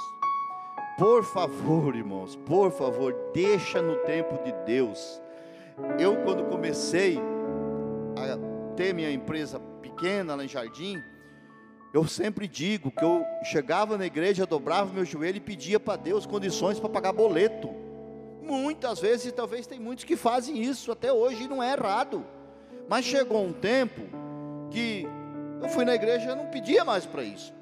Por 0.97 1.23
favor, 1.23 1.95
irmãos, 1.95 2.35
por 2.35 2.71
favor, 2.71 3.15
deixa 3.33 3.81
no 3.81 3.95
tempo 3.99 4.43
de 4.43 4.51
Deus. 4.65 5.21
Eu, 5.99 6.17
quando 6.23 6.43
comecei 6.45 7.17
a 8.17 8.75
ter 8.75 8.93
minha 8.93 9.11
empresa 9.11 9.59
pequena 9.81 10.35
lá 10.35 10.43
em 10.43 10.47
Jardim, 10.47 11.01
eu 11.93 12.07
sempre 12.07 12.47
digo 12.47 12.91
que 12.91 13.03
eu 13.03 13.25
chegava 13.43 13.97
na 13.97 14.05
igreja, 14.05 14.45
dobrava 14.45 14.93
meu 14.93 15.03
joelho 15.03 15.37
e 15.37 15.41
pedia 15.41 15.79
para 15.79 15.97
Deus 15.97 16.25
condições 16.25 16.79
para 16.79 16.89
pagar 16.89 17.11
boleto. 17.11 17.69
Muitas 18.41 18.99
vezes, 18.99 19.31
talvez 19.31 19.67
tem 19.67 19.79
muitos 19.79 20.03
que 20.03 20.15
fazem 20.15 20.61
isso 20.61 20.91
até 20.91 21.11
hoje 21.11 21.43
e 21.43 21.47
não 21.47 21.61
é 21.61 21.73
errado. 21.73 22.25
Mas 22.91 23.05
chegou 23.05 23.41
um 23.41 23.53
tempo 23.53 24.01
que 24.69 25.07
eu 25.61 25.69
fui 25.69 25.85
na 25.85 25.95
igreja 25.95 26.29
e 26.29 26.35
não 26.35 26.47
pedia 26.47 26.83
mais 26.83 27.05
para 27.05 27.23
isso. 27.23 27.53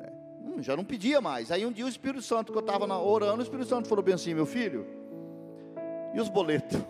É, 0.00 0.10
hum, 0.40 0.62
já 0.62 0.74
não 0.74 0.82
pedia 0.82 1.20
mais. 1.20 1.52
Aí 1.52 1.66
um 1.66 1.70
dia 1.70 1.84
o 1.84 1.88
Espírito 1.88 2.22
Santo, 2.22 2.50
que 2.50 2.56
eu 2.56 2.60
estava 2.60 2.86
orando, 2.98 3.40
o 3.40 3.42
Espírito 3.42 3.68
Santo 3.68 3.86
falou 3.86 4.02
bem 4.02 4.14
assim: 4.14 4.32
meu 4.32 4.46
filho, 4.46 4.86
e 6.14 6.18
os 6.18 6.30
boletos? 6.30 6.80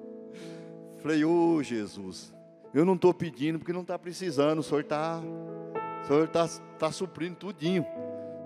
Falei, 1.02 1.22
ô 1.26 1.56
oh, 1.56 1.62
Jesus, 1.62 2.32
eu 2.72 2.86
não 2.86 2.94
estou 2.94 3.12
pedindo 3.12 3.58
porque 3.58 3.74
não 3.74 3.82
está 3.82 3.98
precisando, 3.98 4.60
o 4.60 4.62
Senhor 4.62 4.80
está 4.80 5.20
tá, 6.32 6.48
tá 6.78 6.90
suprindo 6.90 7.36
tudinho. 7.36 7.84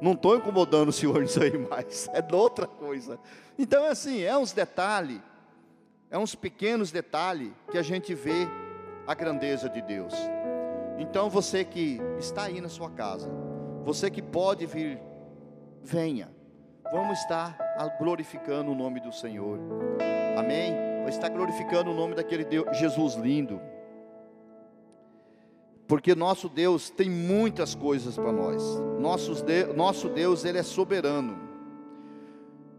Não 0.03 0.14
estou 0.14 0.37
incomodando 0.37 0.88
o 0.88 0.92
Senhor 0.92 1.23
nisso 1.23 1.40
aí 1.40 1.57
mais, 1.57 2.09
é 2.12 2.35
outra 2.35 2.66
coisa. 2.66 3.21
Então 3.57 3.85
é 3.85 3.90
assim, 3.90 4.21
é 4.21 4.37
uns 4.37 4.51
detalhes 4.51 5.21
é 6.11 6.18
uns 6.18 6.35
pequenos 6.35 6.90
detalhes 6.90 7.51
que 7.71 7.79
a 7.79 7.83
gente 7.83 8.14
vê 8.14 8.49
a 9.07 9.14
grandeza 9.14 9.68
de 9.68 9.83
Deus. 9.83 10.14
Então 10.99 11.29
você 11.31 11.64
que 11.64 12.01
está 12.18 12.44
aí 12.44 12.61
na 12.61 12.68
sua 12.68 12.90
casa, 12.90 13.31
você 13.85 14.11
que 14.11 14.23
pode 14.23 14.66
vir, 14.66 15.01
venha. 15.83 16.31
Vamos 16.90 17.18
estar 17.21 17.57
glorificando 17.99 18.73
o 18.73 18.75
nome 18.75 19.01
do 19.01 19.12
Senhor. 19.12 19.59
Amém? 20.37 20.73
Vamos 21.01 21.14
estar 21.14 21.29
glorificando 21.29 21.90
o 21.90 21.94
nome 21.94 22.14
daquele 22.14 22.44
Deus, 22.44 22.77
Jesus 22.77 23.14
lindo. 23.14 23.61
porque 25.87 26.14
nosso 26.14 26.51
Deus 26.51 26.90
tem 26.90 27.09
muitas 27.09 27.75
coisas 27.75 28.14
para 28.14 28.31
nós. 28.31 28.62
Nosso 29.01 29.42
Deus, 29.42 29.75
nosso 29.75 30.09
Deus, 30.11 30.44
Ele 30.44 30.59
é 30.59 30.62
soberano. 30.62 31.38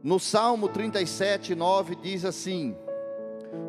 No 0.03 0.19
Salmo 0.19 0.69
37, 0.69 1.55
9 1.55 1.95
diz 1.95 2.23
assim: 2.23 2.77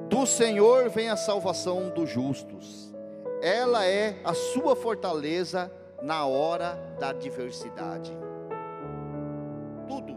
Do 0.08 0.26
Senhor 0.26 0.88
vem 0.88 1.08
a 1.08 1.16
salvação 1.16 1.88
dos 1.90 2.08
justos, 2.10 2.92
ela 3.40 3.86
é 3.86 4.20
a 4.24 4.34
sua 4.34 4.76
fortaleza 4.76 5.72
na 6.02 6.26
hora 6.26 6.78
da 6.98 7.10
adversidade. 7.10 8.12
Tudo, 9.88 10.16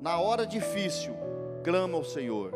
na 0.00 0.20
hora 0.20 0.46
difícil, 0.46 1.14
clama 1.64 1.96
ao 1.96 2.04
Senhor. 2.04 2.52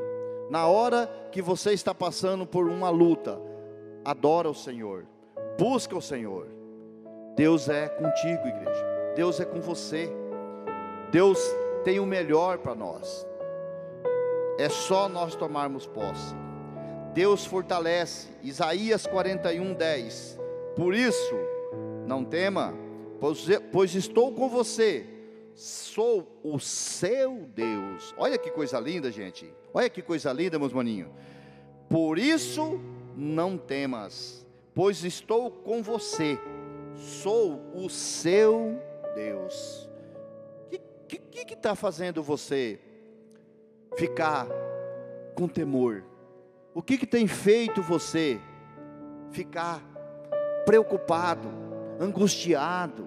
Na 0.50 0.66
hora 0.66 1.10
que 1.32 1.40
você 1.40 1.72
está 1.72 1.94
passando 1.94 2.46
por 2.46 2.68
uma 2.68 2.90
luta, 2.90 3.40
adora 4.04 4.48
o 4.48 4.54
Senhor, 4.54 5.06
busca 5.58 5.96
o 5.96 6.02
Senhor. 6.02 6.46
Deus 7.34 7.68
é 7.68 7.88
contigo, 7.88 8.46
igreja. 8.46 9.12
Deus 9.16 9.40
é 9.40 9.44
com 9.44 9.60
você. 9.60 10.12
Deus 11.10 11.38
tem 11.82 11.98
o 11.98 12.06
melhor 12.06 12.58
para 12.58 12.74
nós. 12.74 13.26
É 14.58 14.68
só 14.68 15.08
nós 15.08 15.34
tomarmos 15.34 15.86
posse. 15.86 16.34
Deus 17.12 17.44
fortalece. 17.44 18.28
Isaías 18.42 19.06
41, 19.06 19.74
10. 19.74 20.38
Por 20.76 20.94
isso, 20.94 21.34
não 22.06 22.24
tema, 22.24 22.74
pois, 23.72 23.94
estou 23.94 24.32
com 24.32 24.48
você. 24.48 25.06
Sou 25.54 26.40
o 26.42 26.58
seu 26.58 27.48
Deus. 27.54 28.12
Olha 28.16 28.36
que 28.36 28.50
coisa 28.50 28.78
linda, 28.80 29.10
gente. 29.10 29.52
Olha 29.72 29.88
que 29.88 30.02
coisa 30.02 30.32
linda, 30.32 30.58
meus 30.58 30.72
maninhos. 30.72 31.10
Por 31.88 32.18
isso, 32.18 32.80
não 33.16 33.56
temas, 33.56 34.44
pois 34.74 35.04
estou 35.04 35.50
com 35.50 35.82
você. 35.82 36.38
Sou 36.96 37.60
o 37.74 37.88
seu 37.88 38.80
Deus. 39.14 39.88
O 40.72 40.78
que 41.08 41.54
está 41.54 41.74
fazendo 41.76 42.22
você 42.22 42.80
ficar 43.96 44.46
com 45.34 45.48
temor? 45.48 46.04
O 46.74 46.82
que, 46.82 46.98
que 46.98 47.06
tem 47.06 47.26
feito 47.26 47.82
você 47.82 48.40
ficar 49.30 49.80
preocupado, 50.64 51.48
angustiado? 52.00 53.06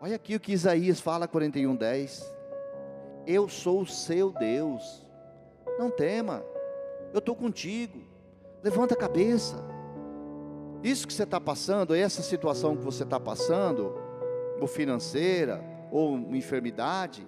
Olha 0.00 0.16
aqui 0.16 0.36
o 0.36 0.40
que 0.40 0.52
Isaías 0.52 1.00
fala, 1.00 1.26
41, 1.26 1.74
10. 1.74 2.34
Eu 3.26 3.48
sou 3.48 3.80
o 3.80 3.86
seu 3.86 4.30
Deus, 4.30 5.02
não 5.78 5.90
tema, 5.90 6.44
eu 7.12 7.20
estou 7.20 7.34
contigo, 7.34 8.02
levanta 8.62 8.94
a 8.94 8.98
cabeça. 8.98 9.56
Isso 10.82 11.06
que 11.06 11.14
você 11.14 11.22
está 11.22 11.40
passando, 11.40 11.94
essa 11.94 12.20
situação 12.20 12.76
que 12.76 12.84
você 12.84 13.04
está 13.04 13.18
passando, 13.18 13.98
ou 14.60 14.66
financeira, 14.66 15.64
ou 15.90 16.18
enfermidade, 16.34 17.26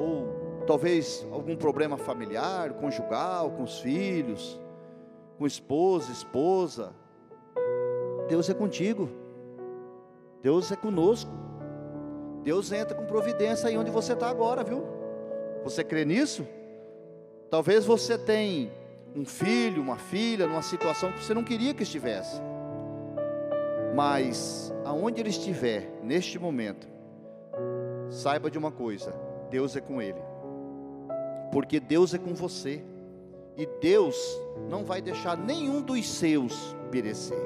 ou 0.00 0.64
talvez 0.66 1.26
algum 1.30 1.54
problema 1.54 1.98
familiar, 1.98 2.72
conjugal, 2.72 3.50
com 3.50 3.64
os 3.64 3.80
filhos, 3.80 4.58
com 5.38 5.46
esposa, 5.46 6.10
esposa. 6.10 6.94
Deus 8.26 8.48
é 8.48 8.54
contigo. 8.54 9.10
Deus 10.42 10.72
é 10.72 10.76
conosco. 10.76 11.30
Deus 12.42 12.72
entra 12.72 12.94
com 12.94 13.04
providência 13.04 13.68
aí 13.68 13.76
onde 13.76 13.90
você 13.90 14.14
está 14.14 14.30
agora, 14.30 14.64
viu? 14.64 14.82
Você 15.64 15.84
crê 15.84 16.06
nisso? 16.06 16.46
Talvez 17.50 17.84
você 17.84 18.16
tenha 18.16 18.70
um 19.14 19.26
filho, 19.26 19.82
uma 19.82 19.98
filha, 19.98 20.46
numa 20.46 20.62
situação 20.62 21.12
que 21.12 21.22
você 21.22 21.34
não 21.34 21.44
queria 21.44 21.74
que 21.74 21.82
estivesse. 21.82 22.40
Mas 23.94 24.72
aonde 24.82 25.20
ele 25.20 25.28
estiver 25.28 25.90
neste 26.02 26.38
momento, 26.38 26.88
saiba 28.08 28.50
de 28.50 28.56
uma 28.56 28.70
coisa: 28.70 29.12
Deus 29.50 29.76
é 29.76 29.80
com 29.80 30.00
ele. 30.00 30.20
Porque 31.52 31.80
Deus 31.80 32.14
é 32.14 32.18
com 32.18 32.34
você. 32.34 32.82
E 33.56 33.66
Deus 33.80 34.16
não 34.70 34.84
vai 34.84 35.02
deixar 35.02 35.36
nenhum 35.36 35.82
dos 35.82 36.08
seus 36.08 36.74
perecer. 36.90 37.36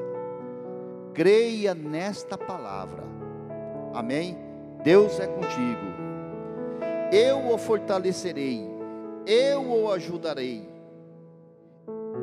Creia 1.14 1.74
nesta 1.74 2.36
palavra. 2.36 3.02
Amém? 3.94 4.36
Deus 4.82 5.18
é 5.18 5.26
contigo. 5.26 5.94
Eu 7.10 7.52
o 7.52 7.58
fortalecerei. 7.58 8.68
Eu 9.26 9.62
o 9.62 9.90
ajudarei. 9.90 10.68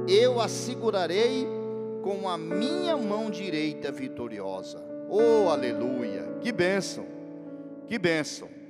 Eu 0.07 0.39
a 0.39 0.47
segurarei 0.47 1.47
com 2.03 2.29
a 2.29 2.37
minha 2.37 2.95
mão 2.97 3.29
direita 3.29 3.91
vitoriosa. 3.91 4.83
Oh, 5.09 5.49
aleluia! 5.49 6.37
Que 6.39 6.51
bênção! 6.51 7.05
Que 7.87 7.99
bênção! 7.99 8.60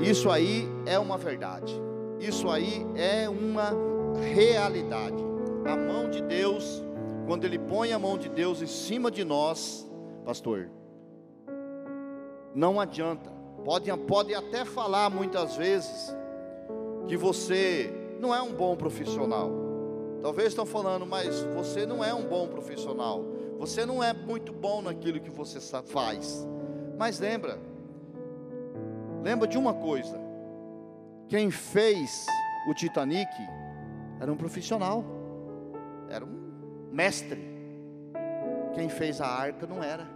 Isso 0.00 0.30
aí 0.30 0.68
é 0.84 0.98
uma 0.98 1.16
verdade. 1.16 1.72
Isso 2.20 2.48
aí 2.50 2.86
é 2.94 3.28
uma 3.28 3.72
realidade. 4.34 5.24
A 5.66 5.76
mão 5.76 6.08
de 6.08 6.22
Deus, 6.22 6.82
quando 7.26 7.44
Ele 7.44 7.58
põe 7.58 7.92
a 7.92 7.98
mão 7.98 8.16
de 8.16 8.28
Deus 8.28 8.62
em 8.62 8.66
cima 8.66 9.10
de 9.10 9.24
nós, 9.24 9.88
pastor, 10.24 10.70
não 12.54 12.80
adianta. 12.80 13.30
Pode, 13.64 14.34
até 14.34 14.64
falar 14.64 15.10
muitas 15.10 15.56
vezes 15.56 16.14
que 17.08 17.16
você 17.16 17.92
não 18.20 18.34
é 18.34 18.40
um 18.40 18.52
bom 18.52 18.76
profissional. 18.76 19.50
Talvez 20.22 20.48
estão 20.48 20.64
falando, 20.64 21.04
mas 21.04 21.42
você 21.54 21.84
não 21.84 22.02
é 22.02 22.14
um 22.14 22.24
bom 22.24 22.46
profissional. 22.48 23.24
Você 23.58 23.84
não 23.84 24.02
é 24.02 24.12
muito 24.12 24.52
bom 24.52 24.82
naquilo 24.82 25.20
que 25.20 25.30
você 25.30 25.58
faz. 25.82 26.46
Mas 26.96 27.18
lembra, 27.18 27.58
Lembra 29.26 29.48
de 29.48 29.58
uma 29.58 29.74
coisa: 29.74 30.16
quem 31.26 31.50
fez 31.50 32.24
o 32.70 32.74
Titanic 32.74 33.28
era 34.20 34.32
um 34.32 34.36
profissional, 34.36 35.04
era 36.08 36.24
um 36.24 36.90
mestre. 36.92 37.44
Quem 38.72 38.88
fez 38.88 39.20
a 39.20 39.26
arca 39.26 39.66
não 39.66 39.82
era. 39.82 40.06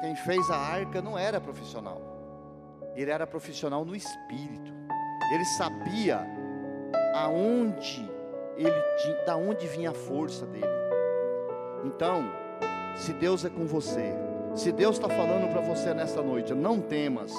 Quem 0.00 0.16
fez 0.16 0.50
a 0.50 0.56
arca 0.56 1.00
não 1.00 1.16
era 1.16 1.40
profissional. 1.40 2.02
Ele 2.96 3.12
era 3.12 3.24
profissional 3.24 3.84
no 3.84 3.94
espírito. 3.94 4.72
Ele 5.32 5.44
sabia 5.44 6.26
aonde 7.14 8.04
ele 8.56 8.82
tinha, 9.00 9.24
da 9.24 9.36
onde 9.36 9.64
vinha 9.68 9.90
a 9.90 9.94
força 9.94 10.44
dele. 10.46 10.66
Então, 11.84 12.24
se 12.96 13.12
Deus 13.12 13.44
é 13.44 13.48
com 13.48 13.64
você, 13.64 14.25
se 14.56 14.72
Deus 14.72 14.96
está 14.96 15.08
falando 15.08 15.50
para 15.50 15.60
você 15.60 15.92
nessa 15.92 16.22
noite, 16.22 16.54
não 16.54 16.80
temas. 16.80 17.32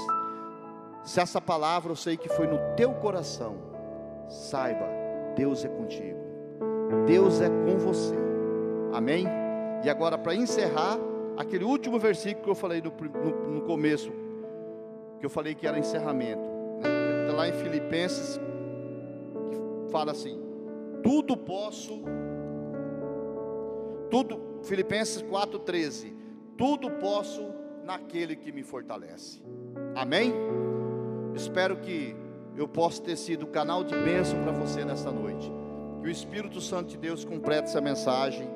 Se 1.04 1.20
essa 1.20 1.42
palavra 1.42 1.92
eu 1.92 1.96
sei 1.96 2.16
que 2.16 2.30
foi 2.30 2.46
no 2.46 2.60
teu 2.76 2.94
coração, 2.94 3.56
saiba, 4.30 4.86
Deus 5.36 5.66
é 5.66 5.68
contigo. 5.68 6.20
Deus 7.08 7.42
é 7.42 7.50
com 7.50 7.80
você. 7.80 8.16
Amém? 8.94 9.26
E 9.84 9.90
agora, 9.90 10.16
para 10.16 10.36
encerrar, 10.36 11.00
aquele 11.36 11.64
último 11.64 11.98
versículo 11.98 12.44
que 12.44 12.52
eu 12.52 12.56
falei 12.56 12.82
no, 12.82 12.92
no, 12.92 13.54
no 13.56 13.62
começo, 13.62 14.12
que 15.20 15.26
eu 15.26 15.30
falei 15.30 15.56
que 15.56 15.66
era 15.66 15.80
encerramento, 15.80 16.42
né? 16.84 17.22
está 17.22 17.36
lá 17.36 17.48
em 17.48 17.54
Filipenses, 17.54 18.40
que 19.50 19.92
fala 19.92 20.12
assim: 20.12 20.40
tudo 21.02 21.36
posso, 21.36 22.00
tudo, 24.12 24.40
Filipenses 24.62 25.24
4,13 25.24 26.18
tudo 26.58 26.90
posso 26.92 27.54
naquele 27.84 28.36
que 28.36 28.52
me 28.52 28.64
fortalece. 28.64 29.42
Amém? 29.96 30.34
Espero 31.36 31.78
que 31.78 32.16
eu 32.56 32.68
possa 32.68 33.02
ter 33.02 33.16
sido 33.16 33.46
canal 33.48 33.84
de 33.84 33.96
bênção 33.96 34.42
para 34.44 34.52
você 34.52 34.84
nessa 34.84 35.12
noite. 35.12 35.52
Que 36.02 36.08
o 36.08 36.12
Espírito 36.12 36.60
Santo 36.60 36.90
de 36.90 36.98
Deus 36.98 37.24
complete 37.24 37.66
essa 37.66 37.80
mensagem 37.80 38.50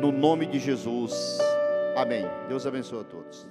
no 0.00 0.12
nome 0.12 0.46
de 0.46 0.58
Jesus. 0.58 1.38
Amém. 1.96 2.24
Deus 2.48 2.66
abençoe 2.66 3.00
a 3.00 3.04
todos. 3.04 3.48